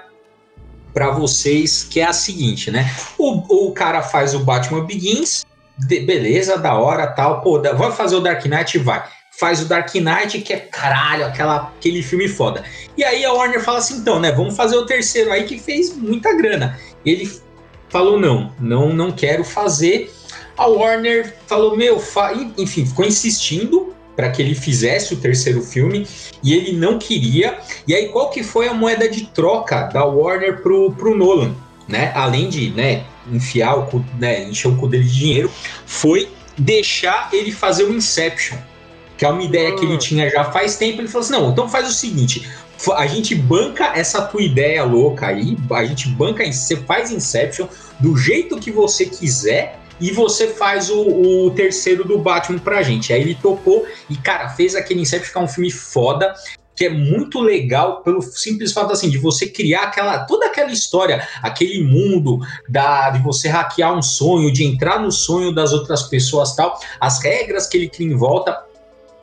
para 0.94 1.12
vocês 1.12 1.88
que 1.90 2.02
é 2.02 2.04
a 2.04 2.12
seguinte, 2.12 2.70
né? 2.70 2.94
O, 3.18 3.68
o 3.68 3.72
cara 3.72 4.02
faz 4.04 4.36
o 4.36 4.40
Batman 4.40 4.86
Begins, 4.86 5.46
de, 5.78 6.02
beleza, 6.02 6.58
da 6.58 6.74
hora, 6.78 7.08
tal, 7.08 7.40
pô, 7.40 7.58
da, 7.58 7.72
vai 7.72 7.94
fazer 7.94 8.18
o 8.18 8.20
Dark 8.20 8.46
Knight, 8.46 8.78
vai. 8.80 9.02
Faz 9.40 9.62
o 9.62 9.66
Dark 9.66 9.96
Knight, 9.96 10.42
que 10.42 10.52
é 10.52 10.58
caralho, 10.58 11.26
aquela, 11.26 11.72
aquele 11.78 12.04
filme 12.04 12.28
foda. 12.28 12.62
E 12.98 13.04
aí 13.06 13.24
a 13.24 13.32
Warner 13.32 13.64
fala 13.64 13.78
assim, 13.78 13.96
então, 13.96 14.20
né, 14.20 14.34
vamos 14.34 14.58
fazer 14.58 14.76
o 14.76 14.86
terceiro 14.86 15.32
aí 15.32 15.46
que 15.46 15.58
fez 15.58 15.96
muita 15.96 16.36
grana. 16.36 16.78
Ele 17.06 17.32
falou, 17.88 18.20
não, 18.20 18.54
não, 18.60 18.92
não 18.92 19.10
quero 19.14 19.46
fazer. 19.46 20.12
A 20.58 20.68
Warner 20.68 21.34
falou, 21.48 21.78
meu, 21.78 21.98
fa... 21.98 22.34
enfim, 22.58 22.86
ficou 22.86 23.06
insistindo 23.06 23.96
para 24.22 24.30
que 24.30 24.40
ele 24.40 24.54
fizesse 24.54 25.16
o 25.16 25.18
terceiro 25.18 25.64
filme 25.64 26.06
e 26.44 26.54
ele 26.54 26.74
não 26.74 27.00
queria. 27.00 27.58
E 27.88 27.96
aí 27.96 28.10
qual 28.10 28.30
que 28.30 28.44
foi 28.44 28.68
a 28.68 28.74
moeda 28.74 29.10
de 29.10 29.26
troca 29.26 29.88
da 29.88 30.06
Warner 30.06 30.62
pro, 30.62 30.92
pro 30.92 31.18
Nolan? 31.18 31.56
Né? 31.88 32.12
Além 32.14 32.48
de, 32.48 32.70
né, 32.70 33.04
enfiar 33.32 33.74
o 33.80 33.88
cu, 33.88 34.06
né, 34.20 34.44
encher 34.44 34.68
o 34.68 34.78
cu 34.78 34.88
dele 34.88 35.06
de 35.06 35.18
dinheiro, 35.18 35.52
foi 35.88 36.30
deixar 36.56 37.30
ele 37.34 37.52
fazer 37.52 37.86
o 37.86 37.92
Inception. 37.92 38.60
Que 39.18 39.26
é 39.26 39.30
uma 39.30 39.42
ideia 39.42 39.76
que 39.76 39.86
ele 39.86 39.96
hum. 39.96 39.98
tinha 39.98 40.30
já 40.30 40.44
faz 40.44 40.78
tempo. 40.78 41.02
Ele 41.02 41.08
falou 41.08 41.26
assim: 41.26 41.34
não, 41.34 41.52
então 41.52 41.68
faz 41.68 41.90
o 41.90 41.94
seguinte: 41.94 42.48
a 42.96 43.08
gente 43.08 43.34
banca 43.34 43.92
essa 43.96 44.22
tua 44.22 44.44
ideia 44.44 44.84
louca 44.84 45.28
aí, 45.28 45.58
a 45.72 45.84
gente 45.84 46.10
banca, 46.10 46.46
você 46.46 46.78
faz 46.78 47.12
Inception 47.12 47.68
do 48.00 48.16
jeito 48.16 48.60
que 48.60 48.72
você 48.72 49.08
quiser 49.08 49.80
e 50.02 50.12
você 50.12 50.48
faz 50.48 50.90
o, 50.90 51.00
o, 51.00 51.52
terceiro 51.52 52.04
do 52.04 52.18
Batman 52.18 52.60
pra 52.60 52.82
gente. 52.82 53.14
Aí 53.14 53.22
ele 53.22 53.36
topou 53.36 53.86
e, 54.10 54.18
cara, 54.18 54.50
fez 54.50 54.76
aquele 54.76 55.02
Inception 55.02 55.28
ficar 55.28 55.40
um 55.42 55.48
filme 55.48 55.72
foda 55.72 56.34
que 56.76 56.86
é 56.86 56.90
muito 56.90 57.40
legal 57.40 58.02
pelo 58.02 58.22
simples 58.24 58.72
fato 58.72 58.92
assim 58.92 59.08
de 59.08 59.20
você 59.20 59.46
criar 59.46 59.84
aquela 59.84 60.26
toda 60.26 60.48
aquela 60.48 60.72
história, 60.72 61.28
aquele 61.44 61.84
mundo 61.84 62.40
da 62.68 63.12
de 63.12 63.22
você 63.22 63.48
hackear 63.48 63.96
um 63.96 64.02
sonho, 64.02 64.52
de 64.52 64.64
entrar 64.64 65.00
no 65.00 65.12
sonho 65.12 65.54
das 65.54 65.74
outras 65.74 66.04
pessoas, 66.04 66.56
tal, 66.56 66.80
as 67.00 67.22
regras 67.22 67.68
que 67.68 67.78
ele 67.78 67.88
cria 67.88 68.08
em 68.08 68.16
volta, 68.16 68.58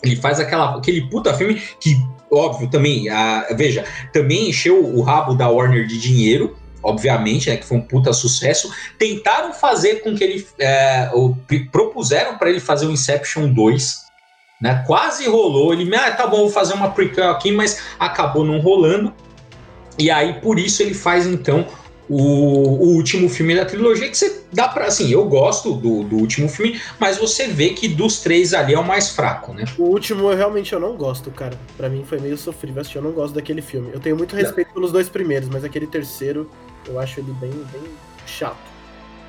ele 0.04 0.14
faz 0.14 0.38
aquela 0.38 0.76
aquele 0.76 1.08
puta 1.08 1.34
filme 1.34 1.60
que 1.80 1.96
óbvio 2.30 2.70
também, 2.70 3.08
a, 3.08 3.48
veja, 3.56 3.84
também 4.12 4.50
encheu 4.50 4.84
o 4.84 5.00
rabo 5.00 5.34
da 5.34 5.48
Warner 5.48 5.86
de 5.86 5.98
dinheiro, 5.98 6.56
obviamente, 6.82 7.50
né, 7.50 7.56
que 7.56 7.64
foi 7.64 7.78
um 7.78 7.82
puta 7.82 8.12
sucesso, 8.12 8.72
tentaram 8.98 9.52
fazer 9.52 10.02
com 10.02 10.14
que 10.14 10.24
ele 10.24 10.46
é, 10.58 11.10
o, 11.12 11.34
propuseram 11.70 12.38
para 12.38 12.50
ele 12.50 12.60
fazer 12.60 12.86
o 12.86 12.90
Inception 12.90 13.52
2, 13.52 14.08
né? 14.60 14.82
Quase 14.86 15.26
rolou. 15.28 15.72
Ele, 15.72 15.94
ah, 15.94 16.10
tá 16.10 16.26
bom, 16.26 16.38
vou 16.38 16.50
fazer 16.50 16.74
uma 16.74 16.90
prequel 16.90 17.30
aqui, 17.30 17.52
mas 17.52 17.80
acabou 17.98 18.44
não 18.44 18.60
rolando. 18.60 19.12
E 19.98 20.10
aí, 20.10 20.40
por 20.40 20.58
isso, 20.58 20.82
ele 20.82 20.94
faz 20.94 21.26
então 21.26 21.66
o, 22.08 22.16
o, 22.16 22.94
último 22.94 23.28
filme 23.28 23.54
da 23.54 23.64
trilogia, 23.64 24.08
que 24.08 24.16
você 24.16 24.42
dá 24.52 24.68
pra. 24.68 24.86
Assim, 24.86 25.10
eu 25.10 25.24
gosto 25.26 25.74
do, 25.74 26.04
do 26.04 26.16
último 26.16 26.48
filme, 26.48 26.80
mas 26.98 27.18
você 27.18 27.48
vê 27.48 27.70
que 27.70 27.86
dos 27.86 28.20
três 28.20 28.54
ali 28.54 28.74
é 28.74 28.78
o 28.78 28.84
mais 28.84 29.10
fraco, 29.10 29.52
né? 29.52 29.64
O 29.76 29.84
último 29.84 30.30
eu 30.30 30.36
realmente 30.36 30.72
eu 30.72 30.80
não 30.80 30.96
gosto, 30.96 31.30
cara. 31.30 31.58
Para 31.76 31.88
mim 31.88 32.04
foi 32.04 32.18
meio 32.18 32.38
sofrível 32.38 32.80
assistir, 32.80 32.98
eu 32.98 33.02
não 33.02 33.12
gosto 33.12 33.34
daquele 33.34 33.60
filme. 33.60 33.90
Eu 33.92 34.00
tenho 34.00 34.16
muito 34.16 34.34
respeito 34.34 34.68
não. 34.68 34.74
pelos 34.74 34.92
dois 34.92 35.08
primeiros, 35.08 35.48
mas 35.48 35.64
aquele 35.64 35.86
terceiro 35.86 36.50
eu 36.86 36.98
acho 36.98 37.20
ele 37.20 37.32
bem, 37.32 37.50
bem 37.72 37.82
chato. 38.26 38.56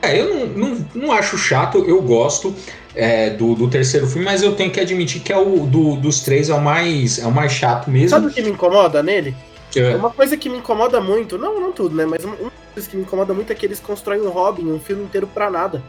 É, 0.01 0.19
eu 0.19 0.33
não, 0.33 0.45
não, 0.47 0.87
não 0.95 1.11
acho 1.11 1.37
chato, 1.37 1.79
eu 1.79 2.01
gosto 2.01 2.55
é, 2.95 3.31
do, 3.31 3.53
do, 3.53 3.69
terceiro 3.69 4.07
filme, 4.07 4.23
mas 4.23 4.41
eu 4.41 4.55
tenho 4.55 4.71
que 4.71 4.79
admitir 4.79 5.21
que 5.21 5.33
é 5.33 5.37
o 5.37 5.65
do, 5.65 5.97
dos 5.97 6.21
três 6.21 6.49
é 6.49 6.53
o 6.53 6.61
mais 6.61 7.19
é 7.19 7.25
o 7.25 7.31
mais 7.31 7.51
chato 7.51 7.89
mesmo. 7.89 8.09
Sabe 8.09 8.27
o 8.27 8.31
que 8.31 8.41
me 8.41 8.49
incomoda 8.49 9.03
nele? 9.03 9.35
É. 9.75 9.95
Uma 9.95 10.09
coisa 10.09 10.37
que 10.37 10.49
me 10.49 10.57
incomoda 10.57 11.01
muito, 11.01 11.37
não, 11.37 11.59
não 11.59 11.71
tudo, 11.71 11.95
né? 11.95 12.05
Mas 12.05 12.23
uma 12.23 12.35
coisa 12.73 12.89
que 12.89 12.95
me 12.95 13.03
incomoda 13.03 13.33
muito 13.33 13.51
é 13.51 13.55
que 13.55 13.65
eles 13.65 13.79
constroem 13.79 14.21
um 14.21 14.29
Robin, 14.29 14.71
um 14.71 14.79
filme 14.79 15.03
inteiro 15.03 15.27
pra 15.27 15.51
nada. 15.51 15.83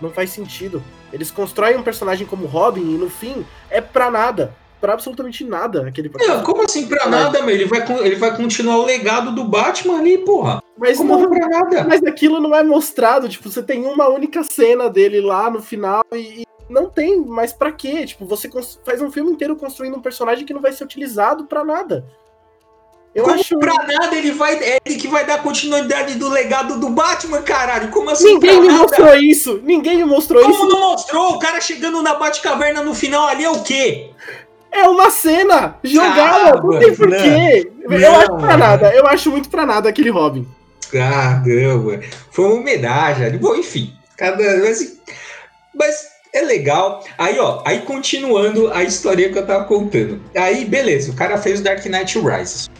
Não 0.00 0.10
faz 0.10 0.30
sentido. 0.30 0.82
Eles 1.12 1.30
constroem 1.30 1.76
um 1.76 1.82
personagem 1.82 2.26
como 2.26 2.46
Robin 2.46 2.80
e 2.80 2.98
no 2.98 3.10
fim 3.10 3.44
é 3.68 3.80
pra 3.80 4.10
nada 4.10 4.54
pra 4.82 4.94
absolutamente 4.94 5.44
nada 5.44 5.86
aquele 5.86 6.08
personagem. 6.08 6.42
Não, 6.42 6.44
como 6.44 6.64
assim 6.64 6.88
pra 6.88 7.06
nada, 7.06 7.40
meu? 7.40 7.54
Ele 7.54 7.66
vai, 7.66 7.84
ele 8.04 8.16
vai 8.16 8.36
continuar 8.36 8.78
o 8.78 8.84
legado 8.84 9.32
do 9.32 9.44
Batman 9.44 9.98
ali, 9.98 10.18
porra. 10.18 10.60
Mas 10.76 10.98
como 10.98 11.16
não, 11.16 11.30
pra 11.30 11.48
nada? 11.48 11.84
Mas 11.84 12.02
aquilo 12.02 12.40
não 12.40 12.54
é 12.54 12.64
mostrado, 12.64 13.28
tipo, 13.28 13.48
você 13.48 13.62
tem 13.62 13.86
uma 13.86 14.08
única 14.08 14.42
cena 14.42 14.90
dele 14.90 15.20
lá 15.20 15.48
no 15.48 15.62
final 15.62 16.04
e, 16.12 16.42
e 16.42 16.46
não 16.68 16.90
tem, 16.90 17.24
mas 17.24 17.52
para 17.52 17.70
quê? 17.70 18.04
Tipo, 18.04 18.26
você 18.26 18.50
faz 18.84 19.00
um 19.00 19.12
filme 19.12 19.30
inteiro 19.30 19.54
construindo 19.54 19.96
um 19.96 20.02
personagem 20.02 20.44
que 20.44 20.52
não 20.52 20.60
vai 20.60 20.72
ser 20.72 20.82
utilizado 20.82 21.44
para 21.44 21.64
nada. 21.64 22.04
Eu 23.14 23.24
Como 23.24 23.38
acho... 23.38 23.58
pra 23.58 23.74
nada 23.74 24.16
ele 24.16 24.32
vai. 24.32 24.54
É 24.54 24.78
ele 24.84 24.96
que 24.96 25.06
vai 25.06 25.26
dar 25.26 25.42
continuidade 25.42 26.14
do 26.14 26.30
legado 26.30 26.80
do 26.80 26.88
Batman, 26.88 27.42
caralho. 27.42 27.90
Como 27.90 28.08
assim? 28.08 28.34
Ninguém 28.34 28.60
me 28.60 28.68
nada? 28.68 28.80
mostrou 28.80 29.14
isso. 29.16 29.60
Ninguém 29.62 29.98
me 29.98 30.04
mostrou 30.04 30.40
Como 30.40 30.54
isso. 30.54 30.66
Como 30.66 30.72
não 30.72 30.90
mostrou? 30.92 31.32
O 31.34 31.38
cara 31.38 31.60
chegando 31.60 32.02
na 32.02 32.14
Batcaverna 32.14 32.82
no 32.82 32.94
final 32.94 33.28
ali 33.28 33.44
é 33.44 33.50
o 33.50 33.62
quê? 33.62 34.10
É 34.72 34.88
uma 34.88 35.10
cena 35.10 35.76
jogada. 35.84 36.58
Ah, 36.58 36.62
não 36.62 36.78
tem 36.78 36.94
porquê. 36.94 37.70
Eu 37.88 38.14
acho 38.16 38.36
pra 38.38 38.56
nada. 38.56 38.94
Eu 38.94 39.06
acho 39.06 39.30
muito 39.30 39.50
pra 39.50 39.66
nada 39.66 39.88
aquele 39.88 40.10
Robin. 40.10 40.46
Ah, 40.94 41.42
não, 41.44 41.82
mano. 41.84 42.02
Foi 42.30 42.46
uma 42.46 42.54
homenagem. 42.54 43.38
Bom, 43.38 43.54
enfim. 43.54 43.92
Cada. 44.16 44.42
Mas, 44.58 44.98
mas 45.74 46.06
é 46.32 46.40
legal. 46.40 47.04
Aí, 47.18 47.38
ó, 47.38 47.62
aí 47.64 47.80
continuando 47.80 48.72
a 48.72 48.82
história 48.82 49.30
que 49.30 49.38
eu 49.38 49.46
tava 49.46 49.64
contando. 49.64 50.20
Aí, 50.34 50.64
beleza, 50.64 51.12
o 51.12 51.14
cara 51.14 51.36
fez 51.36 51.60
o 51.60 51.62
Dark 51.62 51.84
Knight 51.84 52.18
Rises. 52.18 52.70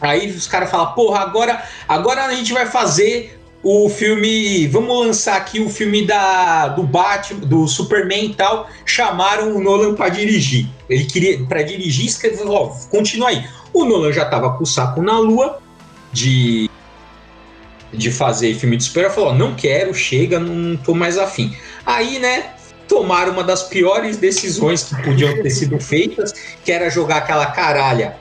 Aí 0.00 0.30
os 0.30 0.46
caras 0.46 0.70
falam, 0.70 0.92
porra, 0.92 1.20
agora, 1.20 1.62
agora 1.88 2.24
a 2.26 2.34
gente 2.34 2.52
vai 2.52 2.66
fazer 2.66 3.35
o 3.66 3.88
filme. 3.90 4.68
Vamos 4.68 5.06
lançar 5.06 5.36
aqui 5.36 5.58
o 5.58 5.68
filme 5.68 6.06
da, 6.06 6.68
do 6.68 6.84
Batman, 6.84 7.40
do 7.40 7.66
Superman 7.66 8.26
e 8.26 8.34
tal. 8.34 8.70
Chamaram 8.84 9.56
o 9.56 9.60
Nolan 9.60 9.94
para 9.96 10.08
dirigir. 10.08 10.68
Ele 10.88 11.04
queria, 11.04 11.44
para 11.46 11.62
dirigir, 11.62 12.06
escreveu, 12.06 12.48
ó, 12.48 12.68
continua 12.88 13.30
aí. 13.30 13.44
O 13.72 13.84
Nolan 13.84 14.12
já 14.12 14.24
tava 14.24 14.56
com 14.56 14.62
o 14.62 14.66
saco 14.66 15.02
na 15.02 15.18
lua 15.18 15.58
de, 16.12 16.70
de 17.92 18.12
fazer 18.12 18.54
filme 18.54 18.76
de 18.76 18.84
super 18.84 19.10
falou: 19.10 19.34
não 19.34 19.56
quero, 19.56 19.92
chega, 19.92 20.38
não 20.38 20.76
tô 20.76 20.94
mais 20.94 21.18
afim. 21.18 21.52
Aí, 21.84 22.20
né, 22.20 22.54
tomaram 22.86 23.32
uma 23.32 23.42
das 23.42 23.64
piores 23.64 24.16
decisões 24.16 24.84
que 24.84 25.02
podiam 25.02 25.42
ter 25.42 25.50
sido 25.50 25.80
feitas, 25.80 26.32
que 26.64 26.70
era 26.70 26.88
jogar 26.88 27.16
aquela 27.16 27.46
caralha 27.46 28.14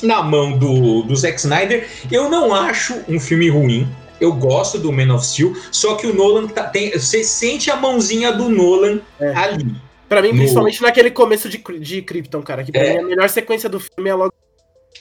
na 0.00 0.22
mão 0.22 0.56
do, 0.56 1.02
do 1.02 1.16
Zack 1.16 1.40
Snyder. 1.40 1.88
Eu 2.12 2.30
não 2.30 2.54
acho 2.54 3.02
um 3.08 3.18
filme 3.18 3.48
ruim. 3.48 3.88
Eu 4.22 4.32
gosto 4.32 4.78
do 4.78 4.92
Man 4.92 5.12
of 5.14 5.26
Steel, 5.26 5.54
só 5.72 5.96
que 5.96 6.06
o 6.06 6.14
Nolan 6.14 6.46
tá, 6.46 6.64
tem. 6.64 6.92
Você 6.92 7.24
sente 7.24 7.70
a 7.70 7.76
mãozinha 7.76 8.30
do 8.30 8.48
Nolan 8.48 9.00
é. 9.18 9.34
ali. 9.34 9.74
Pra 10.08 10.22
mim, 10.22 10.30
principalmente 10.30 10.80
no... 10.80 10.86
naquele 10.86 11.10
começo 11.10 11.48
de, 11.48 11.58
de 11.80 12.02
Krypton, 12.02 12.42
cara. 12.42 12.62
Que 12.62 12.70
pra 12.70 12.82
é. 12.82 12.92
mim 12.94 12.98
a 12.98 13.06
melhor 13.06 13.28
sequência 13.28 13.68
do 13.68 13.80
filme 13.80 14.08
é 14.08 14.14
logo. 14.14 14.32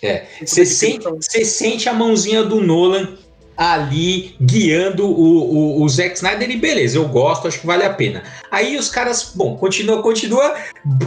É. 0.02 0.26
Você 0.44 0.66
sente, 0.66 1.06
sente 1.46 1.88
a 1.88 1.94
mãozinha 1.94 2.44
do 2.44 2.60
Nolan 2.60 3.16
ali 3.56 4.36
guiando 4.42 5.06
o, 5.06 5.82
o, 5.82 5.84
o 5.84 5.90
Zack 5.90 6.16
Snyder 6.16 6.50
e 6.50 6.58
beleza, 6.58 6.98
eu 6.98 7.08
gosto, 7.08 7.48
acho 7.48 7.60
que 7.60 7.68
vale 7.68 7.84
a 7.84 7.94
pena. 7.94 8.24
Aí 8.50 8.76
os 8.76 8.90
caras, 8.90 9.34
bom, 9.36 9.56
continua, 9.56 10.02
continua, 10.02 10.56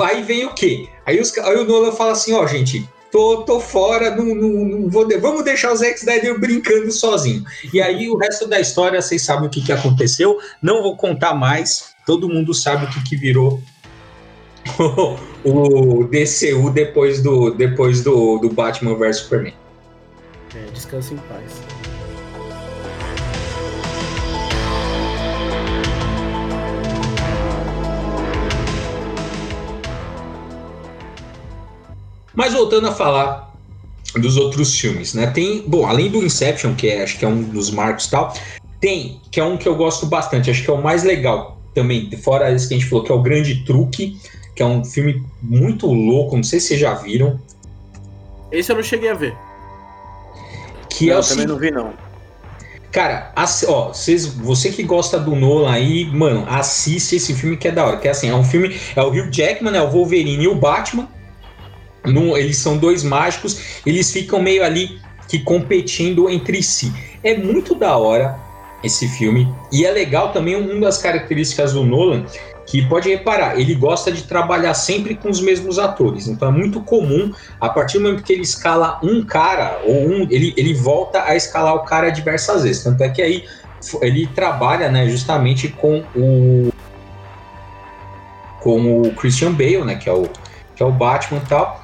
aí 0.01 0.23
vem 0.23 0.45
o 0.45 0.55
quê? 0.55 0.87
Aí, 1.05 1.21
os, 1.21 1.37
aí 1.39 1.57
o 1.57 1.65
Nolan 1.65 1.91
fala 1.91 2.13
assim, 2.13 2.33
ó, 2.33 2.47
gente, 2.47 2.89
tô, 3.15 3.43
tô 3.43 3.61
fora, 3.61 4.11
não, 4.11 4.25
não, 4.25 4.49
não 4.65 4.91
vou, 4.91 5.09
vamos 5.21 5.45
deixar 5.45 5.73
o 5.73 5.77
Zack 5.77 6.01
Snyder 6.01 6.37
brincando 6.41 6.91
sozinho. 6.91 7.45
E 7.73 7.81
aí 7.81 8.11
o 8.11 8.17
resto 8.17 8.49
da 8.49 8.59
história, 8.59 9.01
vocês 9.01 9.23
sabem 9.23 9.47
o 9.47 9.51
que, 9.51 9.63
que 9.63 9.71
aconteceu, 9.71 10.37
não 10.61 10.83
vou 10.83 10.97
contar 10.97 11.33
mais, 11.33 11.95
todo 12.05 12.29
mundo 12.29 12.53
sabe 12.53 12.87
o 12.87 12.89
que, 12.89 13.05
que 13.05 13.17
virou 13.17 13.63
o 15.45 16.03
DCU 16.09 16.71
depois 16.73 17.23
do, 17.23 17.53
depois 17.53 18.03
do, 18.03 18.39
do 18.39 18.51
Batman 18.51 18.97
vs 18.97 19.19
Superman. 19.19 19.55
É, 20.53 20.71
descansa 20.73 21.15
em 21.15 21.19
paz. 21.19 21.84
Mas 32.35 32.53
voltando 32.53 32.89
a 32.89 32.93
falar 32.93 33.55
dos 34.15 34.37
outros 34.37 34.79
filmes, 34.79 35.15
né? 35.15 35.27
Tem, 35.29 35.63
bom, 35.67 35.87
além 35.87 36.11
do 36.11 36.23
Inception, 36.23 36.75
que 36.75 36.89
é, 36.89 37.03
acho 37.03 37.19
que 37.19 37.25
é 37.25 37.29
um 37.29 37.43
dos 37.43 37.71
marcos 37.71 38.07
e 38.07 38.11
tal, 38.11 38.35
tem, 38.81 39.21
que 39.31 39.41
é 39.41 39.45
um 39.45 39.57
que 39.57 39.69
eu 39.69 39.75
gosto 39.75 40.07
bastante, 40.07 40.51
acho 40.51 40.63
que 40.63 40.71
é 40.71 40.73
o 40.73 40.83
mais 40.83 41.03
legal 41.03 41.59
também, 41.75 42.11
fora 42.23 42.53
esse 42.53 42.69
que 42.69 42.75
a 42.75 42.79
gente 42.79 42.89
falou, 42.89 43.05
que 43.05 43.11
é 43.11 43.15
o 43.15 43.23
Grande 43.23 43.65
Truque, 43.65 44.17
que 44.55 44.63
é 44.63 44.67
um 44.67 44.85
filme 44.85 45.25
muito 45.43 45.87
louco, 45.87 46.37
não 46.37 46.45
sei 46.45 46.61
se 46.61 46.69
vocês 46.69 46.81
já 46.81 46.95
viram. 46.95 47.41
Esse 48.53 48.71
eu 48.71 48.77
não 48.77 48.83
cheguei 48.83 49.11
a 49.11 49.15
ver. 49.15 49.37
Que 50.89 51.07
não, 51.07 51.15
é 51.15 51.19
o 51.19 51.23
também 51.23 51.47
não 51.47 51.59
vi, 51.59 51.71
não. 51.73 51.93
Cara, 52.93 53.33
ó, 53.67 53.89
vocês, 53.89 54.27
você 54.27 54.71
que 54.71 54.85
gosta 54.85 55.19
do 55.19 55.35
Nolan 55.35 55.69
aí, 55.69 56.05
mano, 56.05 56.47
assiste 56.49 57.17
esse 57.17 57.35
filme 57.35 57.57
que 57.57 57.67
é 57.67 57.73
da 57.73 57.85
hora. 57.85 57.97
Que 57.97 58.07
é 58.07 58.13
assim, 58.13 58.29
é 58.29 58.35
um 58.35 58.45
filme, 58.45 58.79
é 58.95 59.03
o 59.03 59.09
Hugh 59.09 59.33
Jackman, 59.33 59.77
é 59.77 59.83
o 59.83 59.91
Wolverine 59.91 60.45
e 60.45 60.47
o 60.47 60.55
Batman 60.55 61.09
eles 62.07 62.59
são 62.59 62.77
dois 62.77 63.03
mágicos, 63.03 63.81
eles 63.87 64.13
ficam 64.13 64.41
meio 64.41 64.65
ali 64.65 64.99
que 65.29 65.39
competindo 65.39 66.29
entre 66.29 66.63
si. 66.63 66.93
É 67.23 67.37
muito 67.37 67.75
da 67.75 67.97
hora 67.97 68.39
esse 68.83 69.09
filme 69.09 69.53
e 69.73 69.87
é 69.87 69.91
legal 69.91 70.31
também 70.31 70.57
uma 70.57 70.81
das 70.81 70.99
características 70.99 71.73
do 71.73 71.85
Nolan 71.85 72.27
que 72.67 72.87
pode 72.87 73.11
reparar, 73.11 73.59
ele 73.61 73.75
gosta 73.75 74.11
de 74.11 74.23
trabalhar 74.23 74.73
sempre 74.75 75.15
com 75.15 75.29
os 75.29 75.41
mesmos 75.41 75.79
atores. 75.79 76.29
Então 76.29 76.49
é 76.49 76.53
muito 76.53 76.81
comum, 76.81 77.31
a 77.61 77.69
partir 77.69 77.99
do 77.99 78.05
momento 78.05 78.23
que 78.23 78.33
ele 78.33 78.43
escala 78.43 78.99
um 79.03 79.23
cara, 79.23 79.81
ou 79.85 80.09
um, 80.09 80.27
ele, 80.31 80.55
ele 80.57 80.73
volta 80.73 81.25
a 81.25 81.37
escalar 81.37 81.75
o 81.75 81.85
cara 81.85 82.09
diversas 82.11 82.63
vezes. 82.63 82.83
Tanto 82.83 83.03
é 83.03 83.09
que 83.11 83.21
aí 83.21 83.45
ele 84.01 84.27
trabalha 84.29 84.91
né, 84.91 85.07
justamente 85.09 85.69
com 85.69 86.03
o 86.17 86.73
com 88.61 89.03
o 89.03 89.13
Christian 89.13 89.53
Bale, 89.53 89.85
né, 89.85 89.97
que 89.97 90.09
é 90.09 90.13
o, 90.13 90.27
que 90.75 90.83
é 90.83 90.87
o 90.87 90.91
Batman 90.91 91.39
e 91.45 91.47
tal 91.47 91.84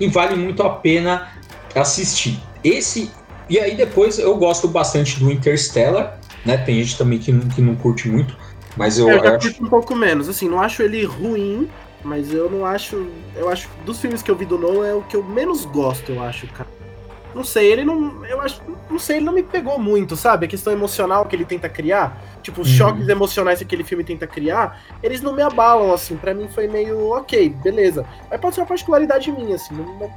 e 0.00 0.08
vale 0.08 0.34
muito 0.34 0.62
a 0.62 0.70
pena 0.70 1.28
assistir. 1.74 2.40
Esse 2.64 3.10
e 3.48 3.58
aí 3.58 3.74
depois 3.74 4.18
eu 4.18 4.36
gosto 4.36 4.68
bastante 4.68 5.18
do 5.18 5.30
Interstellar, 5.30 6.18
né? 6.46 6.56
Tem 6.56 6.82
gente 6.82 6.96
também 6.96 7.18
que 7.18 7.30
não, 7.32 7.48
que 7.48 7.60
não 7.60 7.74
curte 7.74 8.08
muito, 8.08 8.36
mas 8.76 8.98
eu, 8.98 9.08
eu 9.08 9.36
acho 9.36 9.62
um 9.62 9.68
pouco 9.68 9.94
menos. 9.94 10.28
Assim, 10.28 10.48
não 10.48 10.60
acho 10.60 10.82
ele 10.82 11.04
ruim, 11.04 11.68
mas 12.04 12.32
eu 12.32 12.48
não 12.48 12.64
acho, 12.64 13.08
eu 13.34 13.48
acho 13.48 13.68
dos 13.84 14.00
filmes 14.00 14.22
que 14.22 14.30
eu 14.30 14.36
vi 14.36 14.44
do 14.46 14.56
Nolan 14.56 14.86
é 14.86 14.94
o 14.94 15.02
que 15.02 15.16
eu 15.16 15.22
menos 15.22 15.64
gosto, 15.64 16.12
eu 16.12 16.22
acho, 16.22 16.46
cara. 16.48 16.68
Não 17.34 17.44
sei, 17.44 17.70
ele 17.70 17.84
não. 17.84 18.24
Eu 18.26 18.40
acho. 18.40 18.60
Não 18.90 18.98
sei, 18.98 19.16
ele 19.16 19.24
não 19.24 19.32
me 19.32 19.42
pegou 19.42 19.78
muito, 19.78 20.16
sabe? 20.16 20.46
A 20.46 20.48
questão 20.48 20.72
emocional 20.72 21.26
que 21.26 21.36
ele 21.36 21.44
tenta 21.44 21.68
criar. 21.68 22.20
Tipo, 22.42 22.62
os 22.62 22.68
uhum. 22.68 22.76
choques 22.76 23.08
emocionais 23.08 23.58
que 23.58 23.64
aquele 23.64 23.84
filme 23.84 24.02
tenta 24.02 24.26
criar, 24.26 24.82
eles 25.02 25.20
não 25.20 25.32
me 25.32 25.42
abalam, 25.42 25.92
assim. 25.92 26.16
para 26.16 26.34
mim 26.34 26.48
foi 26.48 26.66
meio 26.66 27.10
ok, 27.10 27.50
beleza. 27.62 28.04
Mas 28.30 28.40
pode 28.40 28.54
ser 28.54 28.62
uma 28.62 28.66
particularidade 28.66 29.30
minha, 29.30 29.56
assim. 29.56 29.74
Não, 29.74 29.84
não, 29.98 30.10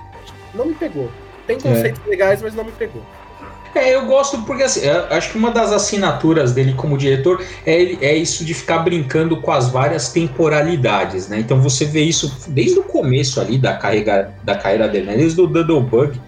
não 0.53 0.65
me 0.65 0.73
pegou. 0.73 1.09
Tem 1.45 1.57
é. 1.57 1.59
conceitos 1.59 2.01
é. 2.05 2.09
legais, 2.09 2.41
mas 2.41 2.55
não 2.55 2.63
me 2.63 2.71
pegou. 2.71 3.03
É, 3.75 3.95
eu 3.95 4.05
gosto 4.05 4.43
porque 4.43 4.63
assim, 4.63 4.81
acho 5.09 5.31
que 5.31 5.37
uma 5.37 5.49
das 5.49 5.71
assinaturas 5.71 6.51
dele 6.51 6.73
como 6.73 6.95
diretor 6.95 7.43
é, 7.65 7.81
ele, 7.81 7.97
é 8.05 8.15
isso 8.15 8.45
de 8.45 8.53
ficar 8.53 8.79
brincando 8.79 9.37
com 9.37 9.51
as 9.51 9.69
várias 9.69 10.09
temporalidades, 10.11 11.27
né? 11.27 11.39
Então 11.39 11.59
você 11.59 11.83
vê 11.83 12.01
isso 12.01 12.37
desde 12.49 12.77
o 12.77 12.83
começo 12.83 13.41
ali 13.41 13.57
da 13.57 13.73
carreira, 13.73 14.31
da 14.43 14.55
carreira 14.55 14.87
dele, 14.87 15.07
né? 15.07 15.17
desde 15.17 15.41
o 15.41 15.47
Doodlebug, 15.47 16.19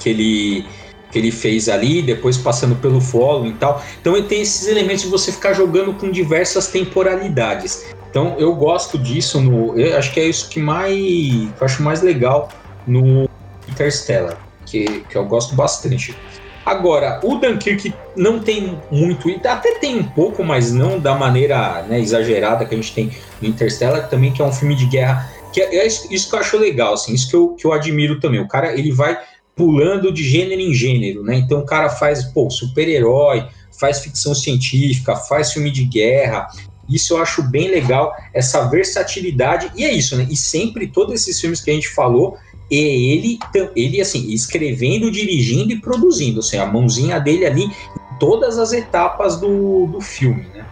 que 0.00 0.08
ele 0.08 0.66
que 1.10 1.18
ele 1.18 1.32
fez 1.32 1.68
ali, 1.68 2.02
depois 2.02 2.38
passando 2.38 2.76
pelo 2.76 3.00
follow 3.00 3.46
e 3.46 3.52
tal. 3.54 3.82
Então 4.00 4.16
ele 4.16 4.28
tem 4.28 4.42
esses 4.42 4.68
elementos 4.68 5.02
de 5.02 5.08
você 5.08 5.32
ficar 5.32 5.52
jogando 5.52 5.92
com 5.92 6.10
diversas 6.10 6.68
temporalidades. 6.68 7.84
Então 8.08 8.36
eu 8.38 8.54
gosto 8.54 8.96
disso 8.96 9.40
no, 9.40 9.78
eu 9.78 9.96
acho 9.98 10.12
que 10.12 10.20
é 10.20 10.24
isso 10.24 10.48
que 10.48 10.60
mais 10.60 10.94
que 10.94 11.60
eu 11.60 11.64
acho 11.64 11.82
mais 11.82 12.00
legal 12.00 12.48
no 12.86 13.28
Interstellar, 13.68 14.38
que, 14.66 15.04
que 15.08 15.16
eu 15.16 15.24
gosto 15.24 15.54
bastante. 15.54 16.16
Agora, 16.64 17.20
o 17.24 17.36
Dunkirk 17.36 17.92
não 18.14 18.38
tem 18.38 18.78
muito, 18.90 19.28
até 19.48 19.78
tem 19.78 19.98
um 19.98 20.04
pouco, 20.04 20.44
mas 20.44 20.72
não 20.72 21.00
da 21.00 21.14
maneira 21.14 21.82
né, 21.88 21.98
exagerada 21.98 22.64
que 22.64 22.74
a 22.74 22.76
gente 22.76 22.94
tem 22.94 23.10
no 23.40 23.48
Interstellar, 23.48 24.08
também 24.08 24.32
que 24.32 24.42
é 24.42 24.44
um 24.44 24.52
filme 24.52 24.76
de 24.76 24.86
guerra, 24.86 25.28
que 25.52 25.60
é, 25.60 25.76
é 25.76 25.86
isso 25.86 26.28
que 26.28 26.34
eu 26.34 26.38
acho 26.38 26.58
legal, 26.58 26.94
assim, 26.94 27.14
isso 27.14 27.28
que 27.28 27.34
eu, 27.34 27.48
que 27.54 27.66
eu 27.66 27.72
admiro 27.72 28.20
também. 28.20 28.40
O 28.40 28.46
cara, 28.46 28.72
ele 28.78 28.92
vai 28.92 29.18
pulando 29.54 30.12
de 30.12 30.22
gênero 30.22 30.60
em 30.60 30.72
gênero, 30.72 31.22
né? 31.22 31.36
Então 31.36 31.60
o 31.60 31.66
cara 31.66 31.88
faz, 31.88 32.24
pô, 32.24 32.48
super-herói, 32.50 33.46
faz 33.78 34.00
ficção 34.00 34.34
científica, 34.34 35.16
faz 35.16 35.52
filme 35.52 35.70
de 35.70 35.84
guerra. 35.84 36.48
Isso 36.88 37.14
eu 37.14 37.22
acho 37.22 37.42
bem 37.42 37.68
legal, 37.68 38.14
essa 38.34 38.68
versatilidade. 38.68 39.70
E 39.76 39.84
é 39.84 39.92
isso, 39.92 40.16
né? 40.16 40.26
E 40.30 40.36
sempre 40.36 40.88
todos 40.88 41.14
esses 41.14 41.40
filmes 41.40 41.60
que 41.60 41.70
a 41.70 41.74
gente 41.74 41.88
falou, 41.88 42.36
é 42.70 42.76
ele, 42.76 43.38
ele 43.74 44.00
assim, 44.00 44.30
escrevendo, 44.30 45.10
dirigindo 45.10 45.72
e 45.72 45.80
produzindo, 45.80 46.40
assim, 46.40 46.56
a 46.56 46.66
mãozinha 46.66 47.18
dele 47.18 47.44
ali 47.46 47.64
em 47.64 47.72
todas 48.18 48.58
as 48.58 48.72
etapas 48.72 49.40
do, 49.40 49.86
do 49.86 50.00
filme, 50.00 50.46
né? 50.54 50.64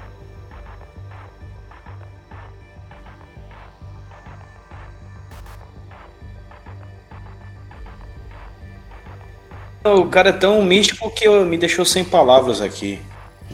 O 9.84 10.06
cara 10.06 10.30
é 10.30 10.32
tão 10.32 10.62
místico 10.62 11.10
que 11.10 11.28
me 11.28 11.56
deixou 11.56 11.84
sem 11.84 12.04
palavras 12.04 12.60
aqui. 12.60 13.00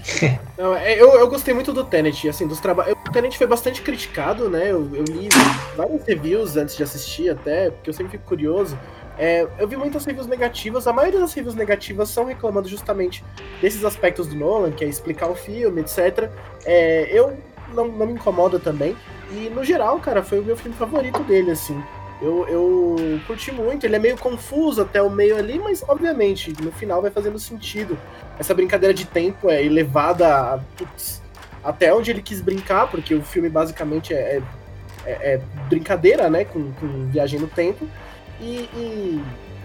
Não, 0.56 0.74
é, 0.74 1.00
eu, 1.00 1.12
eu 1.14 1.28
gostei 1.28 1.54
muito 1.54 1.72
do 1.72 1.84
Tenet, 1.84 2.28
assim, 2.28 2.46
dos 2.46 2.60
trabalhos. 2.60 2.96
O 3.06 3.12
Tenet 3.12 3.36
foi 3.36 3.46
bastante 3.46 3.82
criticado, 3.82 4.48
né? 4.48 4.70
Eu, 4.70 4.88
eu, 4.94 5.04
li 5.04 5.28
vários 5.76 6.04
reviews 6.04 6.56
antes 6.56 6.76
de 6.76 6.82
assistir, 6.82 7.30
até, 7.30 7.70
porque 7.70 7.90
eu 7.90 7.94
sempre 7.94 8.12
fico 8.12 8.24
curioso. 8.24 8.78
É, 9.16 9.46
eu 9.58 9.68
vi 9.68 9.76
muitas 9.76 10.04
reviews 10.04 10.26
negativas, 10.26 10.86
a 10.86 10.92
maioria 10.92 11.20
das 11.20 11.32
reviews 11.32 11.54
negativas 11.54 12.08
são 12.08 12.24
reclamando 12.24 12.68
justamente 12.68 13.24
desses 13.60 13.84
aspectos 13.84 14.26
do 14.26 14.34
Nolan, 14.34 14.72
que 14.72 14.84
é 14.84 14.88
explicar 14.88 15.30
o 15.30 15.36
filme, 15.36 15.82
etc. 15.82 16.28
É, 16.64 17.08
eu 17.10 17.36
não, 17.72 17.86
não 17.88 18.06
me 18.06 18.14
incomoda 18.14 18.58
também. 18.58 18.96
E 19.30 19.48
no 19.50 19.64
geral, 19.64 19.98
cara, 20.00 20.22
foi 20.22 20.40
o 20.40 20.44
meu 20.44 20.56
filme 20.56 20.76
favorito 20.76 21.22
dele, 21.22 21.52
assim. 21.52 21.80
Eu, 22.22 22.46
eu 22.48 23.20
curti 23.26 23.52
muito, 23.52 23.84
ele 23.84 23.96
é 23.96 23.98
meio 23.98 24.16
confuso 24.16 24.82
até 24.82 25.02
o 25.02 25.10
meio 25.10 25.36
ali, 25.36 25.58
mas 25.58 25.82
obviamente 25.86 26.54
no 26.62 26.70
final 26.72 27.02
vai 27.02 27.10
fazendo 27.10 27.38
sentido. 27.38 27.98
Essa 28.38 28.54
brincadeira 28.54 28.94
de 28.94 29.04
tempo 29.04 29.50
é 29.50 29.62
elevada 29.62 30.54
a, 30.54 30.58
putz, 30.76 31.20
até 31.62 31.92
onde 31.92 32.10
ele 32.10 32.22
quis 32.22 32.40
brincar, 32.40 32.90
porque 32.90 33.14
o 33.14 33.22
filme 33.22 33.48
basicamente 33.48 34.14
é, 34.14 34.40
é, 35.04 35.34
é 35.34 35.40
brincadeira, 35.68 36.30
né, 36.30 36.44
com, 36.44 36.72
com, 36.72 37.06
viagem 37.06 37.40
no 37.40 37.48
tempo. 37.48 37.88
E, 38.40 38.68
e, 38.74 39.24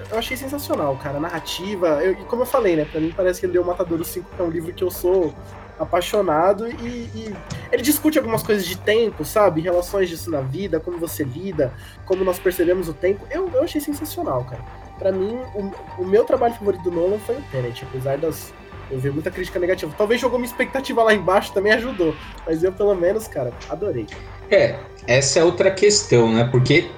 eu 0.09 0.17
achei 0.17 0.35
sensacional, 0.35 0.95
cara, 0.97 1.17
a 1.17 1.19
narrativa. 1.19 1.88
Eu, 2.03 2.13
e 2.13 2.25
como 2.25 2.43
eu 2.43 2.45
falei, 2.45 2.75
né, 2.75 2.85
pra 2.89 2.99
mim 2.99 3.13
parece 3.15 3.39
que 3.39 3.45
ele 3.45 3.53
deu 3.53 3.63
Matadouro 3.63 4.03
5, 4.03 4.35
que 4.35 4.41
é 4.41 4.45
um 4.45 4.49
livro 4.49 4.73
que 4.73 4.83
eu 4.83 4.89
sou 4.89 5.33
apaixonado 5.80 6.68
e, 6.68 7.10
e, 7.15 7.36
ele 7.72 7.82
discute 7.82 8.18
algumas 8.18 8.44
coisas 8.44 8.65
de 8.65 8.78
tempo, 8.78 9.24
sabe? 9.24 9.62
Relações 9.62 10.10
disso 10.10 10.30
na 10.30 10.42
vida, 10.42 10.80
como 10.80 10.98
você 10.98 11.24
lida, 11.24 11.74
como 12.06 12.24
nós 12.24 12.38
percebemos 12.38 12.89
o 12.89 12.94
tempo. 12.94 13.26
Eu, 13.32 13.50
eu 13.54 13.63
achei 13.63 13.80
sensacional, 13.80 14.44
cara. 14.44 14.63
Para 14.98 15.12
mim, 15.12 15.39
o, 15.56 16.02
o, 16.02 16.06
meu 16.06 16.26
trabalho 16.26 16.54
favorito 16.54 16.84
do 16.84 16.92
Nolan 16.92 17.20
foi 17.20 17.36
o 17.36 17.42
Tenet, 17.52 17.86
apesar 17.89 18.18
das. 18.18 18.54
Eu 18.92 19.00
vi 19.00 19.10
muita 19.12 19.32
crítica 19.32 19.60
negativa. 19.60 19.94
Talvez 19.98 20.20
jogou 20.20 20.39
minha 20.39 20.50
expectativa 20.50 21.04
lá 21.04 21.13
embaixo 21.13 21.54
também 21.54 21.72
ajudou. 21.74 22.13
Mas 22.46 22.63
eu, 22.63 22.72
pelo 22.72 22.96
menos, 22.96 23.28
cara, 23.28 23.54
adorei. 23.70 24.08
É, 24.50 24.78
essa 25.08 25.39
é 25.39 25.44
outra 25.44 25.70
questão, 25.70 26.34
né? 26.34 26.50
Porque 26.52 26.89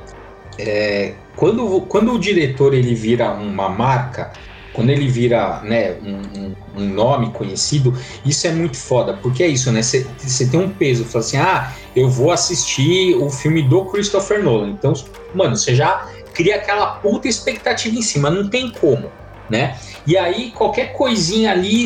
é, 0.58 1.15
quando, 1.36 1.82
quando 1.82 2.13
o 2.13 2.20
diretor 2.20 2.74
ele 2.74 2.96
vira 2.96 3.32
uma 3.32 3.67
marca, 3.70 4.32
quando 4.73 4.89
ele 4.89 5.07
vira 5.07 5.62
né, 5.63 5.95
um, 6.01 6.55
um, 6.81 6.86
nome 6.86 7.31
conhecido, 7.31 7.97
isso 8.25 8.47
é 8.47 8.51
muito 8.51 8.77
foda, 8.77 9.13
porque 9.13 9.43
é 9.43 9.47
isso, 9.47 9.71
né? 9.71 9.81
Você 9.81 10.47
tem 10.49 10.60
um 10.60 10.69
peso, 10.69 11.03
fala 11.05 11.23
assim, 11.23 11.38
ah, 11.38 11.73
eu 11.95 12.10
vou 12.10 12.31
assistir 12.31 13.15
o 13.15 13.29
filme 13.29 13.62
do 13.62 13.86
Christopher 13.86 14.43
Nolan. 14.43 14.69
Então, 14.69 14.93
mano, 15.36 15.57
você 15.57 15.75
já 15.75 16.07
cria 16.34 16.55
aquela 16.55 16.88
puta 16.95 17.27
expectativa 17.27 17.95
em 17.95 18.01
cima, 18.01 18.29
não 18.29 18.49
tem 18.49 18.69
como, 18.69 19.12
né? 19.49 19.77
E 20.07 20.17
aí, 20.17 20.51
qualquer 20.51 20.93
coisinha 20.93 21.51
ali, 21.51 21.86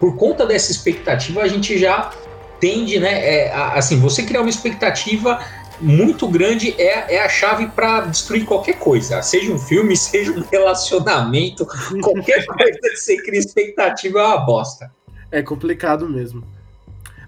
por 0.00 0.16
conta 0.16 0.46
dessa 0.46 0.72
expectativa, 0.72 1.42
a 1.42 1.48
gente 1.48 1.78
já 1.78 2.10
tende, 2.58 2.98
né? 2.98 3.24
É, 3.24 3.52
a, 3.52 3.74
assim, 3.74 4.00
você 4.00 4.22
criar 4.22 4.40
uma 4.40 4.50
expectativa 4.50 5.38
muito 5.80 6.26
grande 6.28 6.74
é, 6.80 7.16
é 7.16 7.22
a 7.22 7.28
chave 7.28 7.68
para 7.68 8.02
destruir 8.02 8.44
qualquer 8.44 8.78
coisa, 8.78 9.22
seja 9.22 9.52
um 9.52 9.58
filme, 9.58 9.96
seja 9.98 10.32
um 10.32 10.42
relacionamento, 10.42 11.66
qualquer 12.02 12.44
coisa 12.46 12.78
que 12.80 12.96
você 12.96 13.16
cria 13.22 13.38
expectativa 13.38 14.20
é 14.20 14.24
uma 14.24 14.38
bosta. 14.38 14.90
É 15.30 15.42
complicado 15.42 16.08
mesmo. 16.08 16.42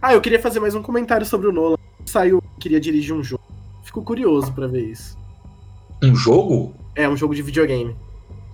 Ah, 0.00 0.14
eu 0.14 0.20
queria 0.20 0.40
fazer 0.40 0.60
mais 0.60 0.74
um 0.74 0.82
comentário 0.82 1.26
sobre 1.26 1.48
o 1.48 1.52
Nolan. 1.52 1.76
Saiu, 2.06 2.42
queria 2.58 2.80
dirigir 2.80 3.14
um 3.14 3.22
jogo. 3.22 3.42
Fico 3.84 4.02
curioso 4.02 4.52
para 4.52 4.66
ver 4.66 4.84
isso. 4.84 5.18
Um 6.02 6.14
jogo? 6.14 6.74
É, 6.94 7.08
um 7.08 7.16
jogo 7.16 7.34
de 7.34 7.42
videogame. 7.42 7.94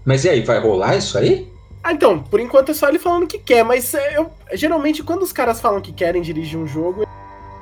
Mas 0.04 0.24
e 0.24 0.28
aí, 0.28 0.42
vai 0.42 0.59
rolar 0.59 0.96
isso 0.96 1.16
aí? 1.16 1.52
Ah, 1.82 1.92
então, 1.92 2.20
por 2.20 2.40
enquanto 2.40 2.70
é 2.70 2.74
só 2.74 2.88
ele 2.88 2.98
falando 2.98 3.28
que 3.28 3.38
quer, 3.38 3.64
mas 3.64 3.94
é, 3.94 4.18
eu, 4.18 4.28
geralmente 4.54 5.04
quando 5.04 5.22
os 5.22 5.32
caras 5.32 5.61
falam 5.61 5.80
que 5.80 5.92
querem 5.92 6.20
dirigir 6.20 6.59
um 6.59 6.66
jogo, 6.66 7.06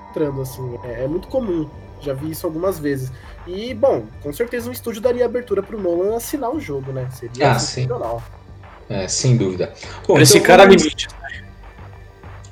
entrando 0.08 0.40
assim, 0.40 0.78
é, 0.84 1.04
é 1.04 1.08
muito 1.08 1.28
comum. 1.28 1.68
Já 2.04 2.12
vi 2.12 2.30
isso 2.30 2.46
algumas 2.46 2.78
vezes. 2.78 3.10
E, 3.46 3.72
bom, 3.74 4.04
com 4.22 4.32
certeza 4.32 4.68
um 4.68 4.72
estúdio 4.72 5.00
daria 5.00 5.24
abertura 5.24 5.62
pro 5.62 5.80
Nolan 5.80 6.16
assinar 6.16 6.50
o 6.50 6.60
jogo, 6.60 6.92
né? 6.92 7.08
Seria 7.10 7.52
ah, 7.52 7.58
sensacional. 7.58 8.22
É, 8.88 9.08
sem 9.08 9.36
dúvida. 9.36 9.72
Bom, 10.06 10.18
Esse 10.18 10.38
então, 10.38 10.46
cara 10.46 10.64
vamos... 10.64 10.82
limites. 10.82 11.06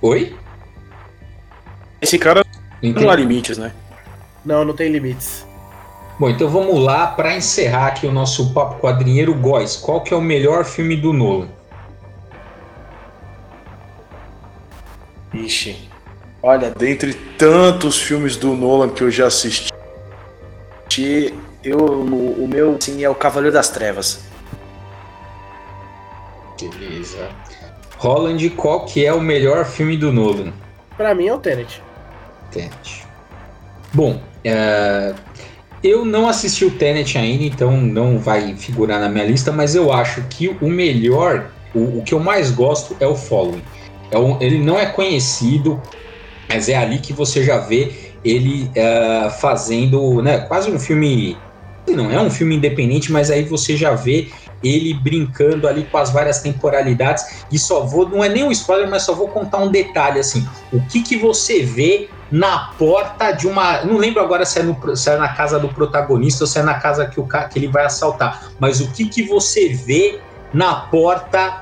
Oi? 0.00 0.36
Esse 2.00 2.18
cara 2.18 2.44
não 2.82 3.10
há 3.10 3.14
limites, 3.14 3.58
né? 3.58 3.72
Não, 4.44 4.64
não 4.64 4.74
tem 4.74 4.90
limites. 4.90 5.46
Bom, 6.18 6.28
então 6.28 6.48
vamos 6.48 6.80
lá 6.80 7.06
para 7.06 7.36
encerrar 7.36 7.88
aqui 7.88 8.06
o 8.06 8.12
nosso 8.12 8.52
papo 8.52 8.80
quadrinheiro 8.80 9.34
Góis. 9.34 9.76
Qual 9.76 10.00
que 10.00 10.12
é 10.12 10.16
o 10.16 10.20
melhor 10.20 10.64
filme 10.64 10.96
do 10.96 11.12
Nolan? 11.12 11.48
Ixi, 15.32 15.88
Olha, 16.42 16.70
dentre 16.70 17.14
tantos 17.38 18.00
filmes 18.00 18.36
do 18.36 18.54
Nolan 18.54 18.88
que 18.88 19.02
eu 19.02 19.10
já 19.10 19.28
assisti, 19.28 19.72
eu, 21.62 21.78
o, 21.78 22.44
o 22.44 22.48
meu 22.48 22.76
sim 22.80 23.04
é 23.04 23.08
o 23.08 23.14
Cavaleiro 23.14 23.54
das 23.54 23.68
Trevas. 23.68 24.24
Beleza. 26.60 27.28
Holland, 27.96 28.50
qual 28.50 28.84
que 28.84 29.06
é 29.06 29.12
o 29.12 29.20
melhor 29.20 29.64
filme 29.64 29.96
do 29.96 30.12
Nolan? 30.12 30.52
Para 30.96 31.14
mim 31.14 31.28
é 31.28 31.34
o 31.34 31.38
Tenet. 31.38 31.80
Tenet. 32.50 33.06
Bom, 33.92 34.20
uh, 34.44 35.14
eu 35.82 36.04
não 36.04 36.28
assisti 36.28 36.64
o 36.64 36.70
Tenet 36.72 37.16
ainda, 37.16 37.44
então 37.44 37.80
não 37.80 38.18
vai 38.18 38.56
figurar 38.56 38.98
na 38.98 39.08
minha 39.08 39.24
lista, 39.24 39.52
mas 39.52 39.76
eu 39.76 39.92
acho 39.92 40.22
que 40.22 40.48
o 40.60 40.68
melhor, 40.68 41.50
o, 41.72 41.98
o 41.98 42.02
que 42.04 42.12
eu 42.12 42.18
mais 42.18 42.50
gosto 42.50 42.96
é 42.98 43.06
o 43.06 43.14
Following. 43.14 43.62
É 44.10 44.18
um, 44.18 44.40
ele 44.42 44.58
não 44.58 44.78
é 44.78 44.86
conhecido, 44.86 45.80
mas 46.52 46.68
é 46.68 46.76
ali 46.76 46.98
que 46.98 47.12
você 47.12 47.42
já 47.42 47.58
vê 47.58 48.12
ele 48.22 48.70
uh, 48.76 49.30
fazendo, 49.30 50.20
né, 50.22 50.38
quase 50.40 50.70
um 50.70 50.78
filme. 50.78 51.36
Não 51.88 52.12
é 52.12 52.20
um 52.20 52.30
filme 52.30 52.54
independente, 52.54 53.10
mas 53.10 53.30
aí 53.30 53.42
você 53.42 53.76
já 53.76 53.92
vê 53.92 54.28
ele 54.62 54.94
brincando 54.94 55.66
ali 55.66 55.82
com 55.90 55.98
as 55.98 56.10
várias 56.10 56.40
temporalidades. 56.40 57.44
E 57.50 57.58
só 57.58 57.84
vou, 57.84 58.08
não 58.08 58.22
é 58.22 58.28
nem 58.28 58.44
um 58.44 58.52
spoiler, 58.52 58.88
mas 58.88 59.02
só 59.02 59.14
vou 59.14 59.28
contar 59.28 59.58
um 59.58 59.70
detalhe 59.70 60.20
assim. 60.20 60.46
O 60.72 60.80
que 60.86 61.02
que 61.02 61.16
você 61.16 61.64
vê 61.64 62.08
na 62.30 62.70
porta 62.78 63.32
de 63.32 63.48
uma. 63.48 63.84
Não 63.84 63.96
lembro 63.96 64.22
agora 64.22 64.44
se 64.44 64.60
é, 64.60 64.62
no, 64.62 64.96
se 64.96 65.10
é 65.10 65.16
na 65.16 65.30
casa 65.30 65.58
do 65.58 65.68
protagonista 65.68 66.44
ou 66.44 66.48
se 66.48 66.58
é 66.58 66.62
na 66.62 66.74
casa 66.74 67.06
que, 67.06 67.18
o, 67.18 67.26
que 67.26 67.58
ele 67.58 67.66
vai 67.66 67.84
assaltar. 67.84 68.52
Mas 68.60 68.80
o 68.80 68.92
que 68.92 69.08
que 69.08 69.24
você 69.24 69.70
vê 69.70 70.20
na 70.54 70.74
porta 70.74 71.61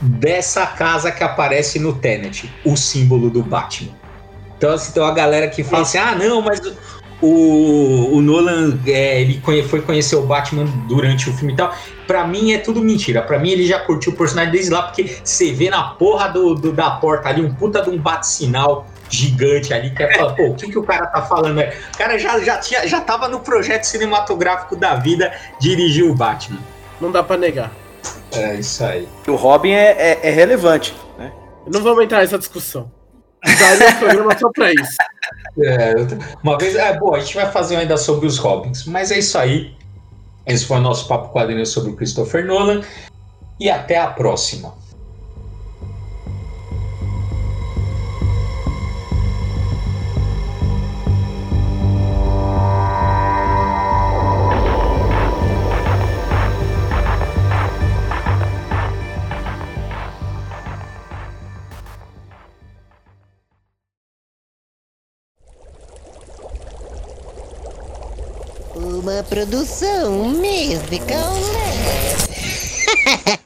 dessa 0.00 0.66
casa 0.66 1.10
que 1.10 1.22
aparece 1.22 1.78
no 1.78 1.94
Tenet, 1.94 2.52
o 2.64 2.76
símbolo 2.76 3.30
do 3.30 3.42
Batman. 3.42 3.92
Então, 4.56 4.72
assim, 4.72 4.92
tem 4.92 5.02
uma 5.02 5.12
galera 5.12 5.48
que 5.48 5.62
fala 5.62 5.82
assim: 5.82 5.98
ah, 5.98 6.14
não, 6.14 6.40
mas 6.40 6.60
o, 7.20 8.16
o 8.16 8.20
Nolan 8.20 8.78
é, 8.86 9.20
ele 9.22 9.40
foi 9.68 9.80
conhecer 9.80 10.16
o 10.16 10.22
Batman 10.22 10.64
durante 10.88 11.30
o 11.30 11.32
filme 11.32 11.52
e 11.54 11.56
tal. 11.56 11.74
Pra 12.06 12.26
mim 12.26 12.52
é 12.52 12.58
tudo 12.58 12.82
mentira. 12.82 13.22
Pra 13.22 13.38
mim 13.38 13.50
ele 13.50 13.66
já 13.66 13.78
curtiu 13.78 14.12
o 14.12 14.16
personagem 14.16 14.52
desde 14.52 14.70
lá, 14.70 14.82
porque 14.82 15.16
você 15.22 15.52
vê 15.52 15.70
na 15.70 15.82
porra 15.82 16.28
do, 16.28 16.54
do 16.54 16.72
da 16.72 16.90
porta 16.92 17.28
ali 17.28 17.40
um 17.40 17.54
puta 17.54 17.82
de 17.82 17.90
um 17.90 17.98
bate-sinal 17.98 18.86
gigante 19.08 19.72
ali, 19.72 19.90
que 19.90 20.02
é 20.02 20.16
falar, 20.16 20.34
pô, 20.34 20.48
o 20.48 20.54
que, 20.54 20.70
que 20.70 20.78
o 20.78 20.82
cara 20.82 21.06
tá 21.06 21.22
falando 21.22 21.60
aí? 21.60 21.68
O 21.94 21.98
cara 21.98 22.18
já, 22.18 22.38
já, 22.40 22.58
tinha, 22.58 22.86
já 22.86 23.00
tava 23.00 23.28
no 23.28 23.40
projeto 23.40 23.84
cinematográfico 23.84 24.76
da 24.76 24.94
vida 24.94 25.32
dirigir 25.60 26.04
o 26.04 26.14
Batman. 26.14 26.60
Não 27.00 27.10
dá 27.10 27.22
pra 27.22 27.36
negar. 27.36 27.70
É 28.32 28.54
isso 28.56 28.84
aí. 28.84 29.08
O 29.26 29.34
Robin 29.34 29.70
é, 29.70 29.92
é, 29.92 30.20
é 30.22 30.30
relevante, 30.30 30.94
né? 31.18 31.32
Não 31.66 31.82
vamos 31.82 32.04
entrar 32.04 32.20
nessa 32.20 32.38
discussão. 32.38 32.90
Daria 33.44 33.88
um 33.88 33.98
programa 33.98 34.38
só 34.38 34.50
pra 34.50 34.72
isso. 34.72 34.96
É, 35.62 35.94
uma 36.42 36.58
vez, 36.58 36.74
é, 36.74 36.98
bom, 36.98 37.14
a 37.14 37.20
gente 37.20 37.34
vai 37.34 37.50
fazer 37.50 37.76
ainda 37.76 37.96
sobre 37.96 38.26
os 38.26 38.38
Robins, 38.38 38.84
mas 38.86 39.10
é 39.10 39.18
isso 39.18 39.38
aí. 39.38 39.74
Esse 40.46 40.66
foi 40.66 40.78
o 40.78 40.80
nosso 40.80 41.06
papo 41.08 41.32
quadrinho 41.32 41.64
sobre 41.64 41.90
o 41.90 41.96
Christopher 41.96 42.44
Nolan. 42.44 42.82
E 43.58 43.70
até 43.70 43.98
a 43.98 44.08
próxima. 44.08 44.74
Produção 69.34 70.28
musical. 70.28 71.34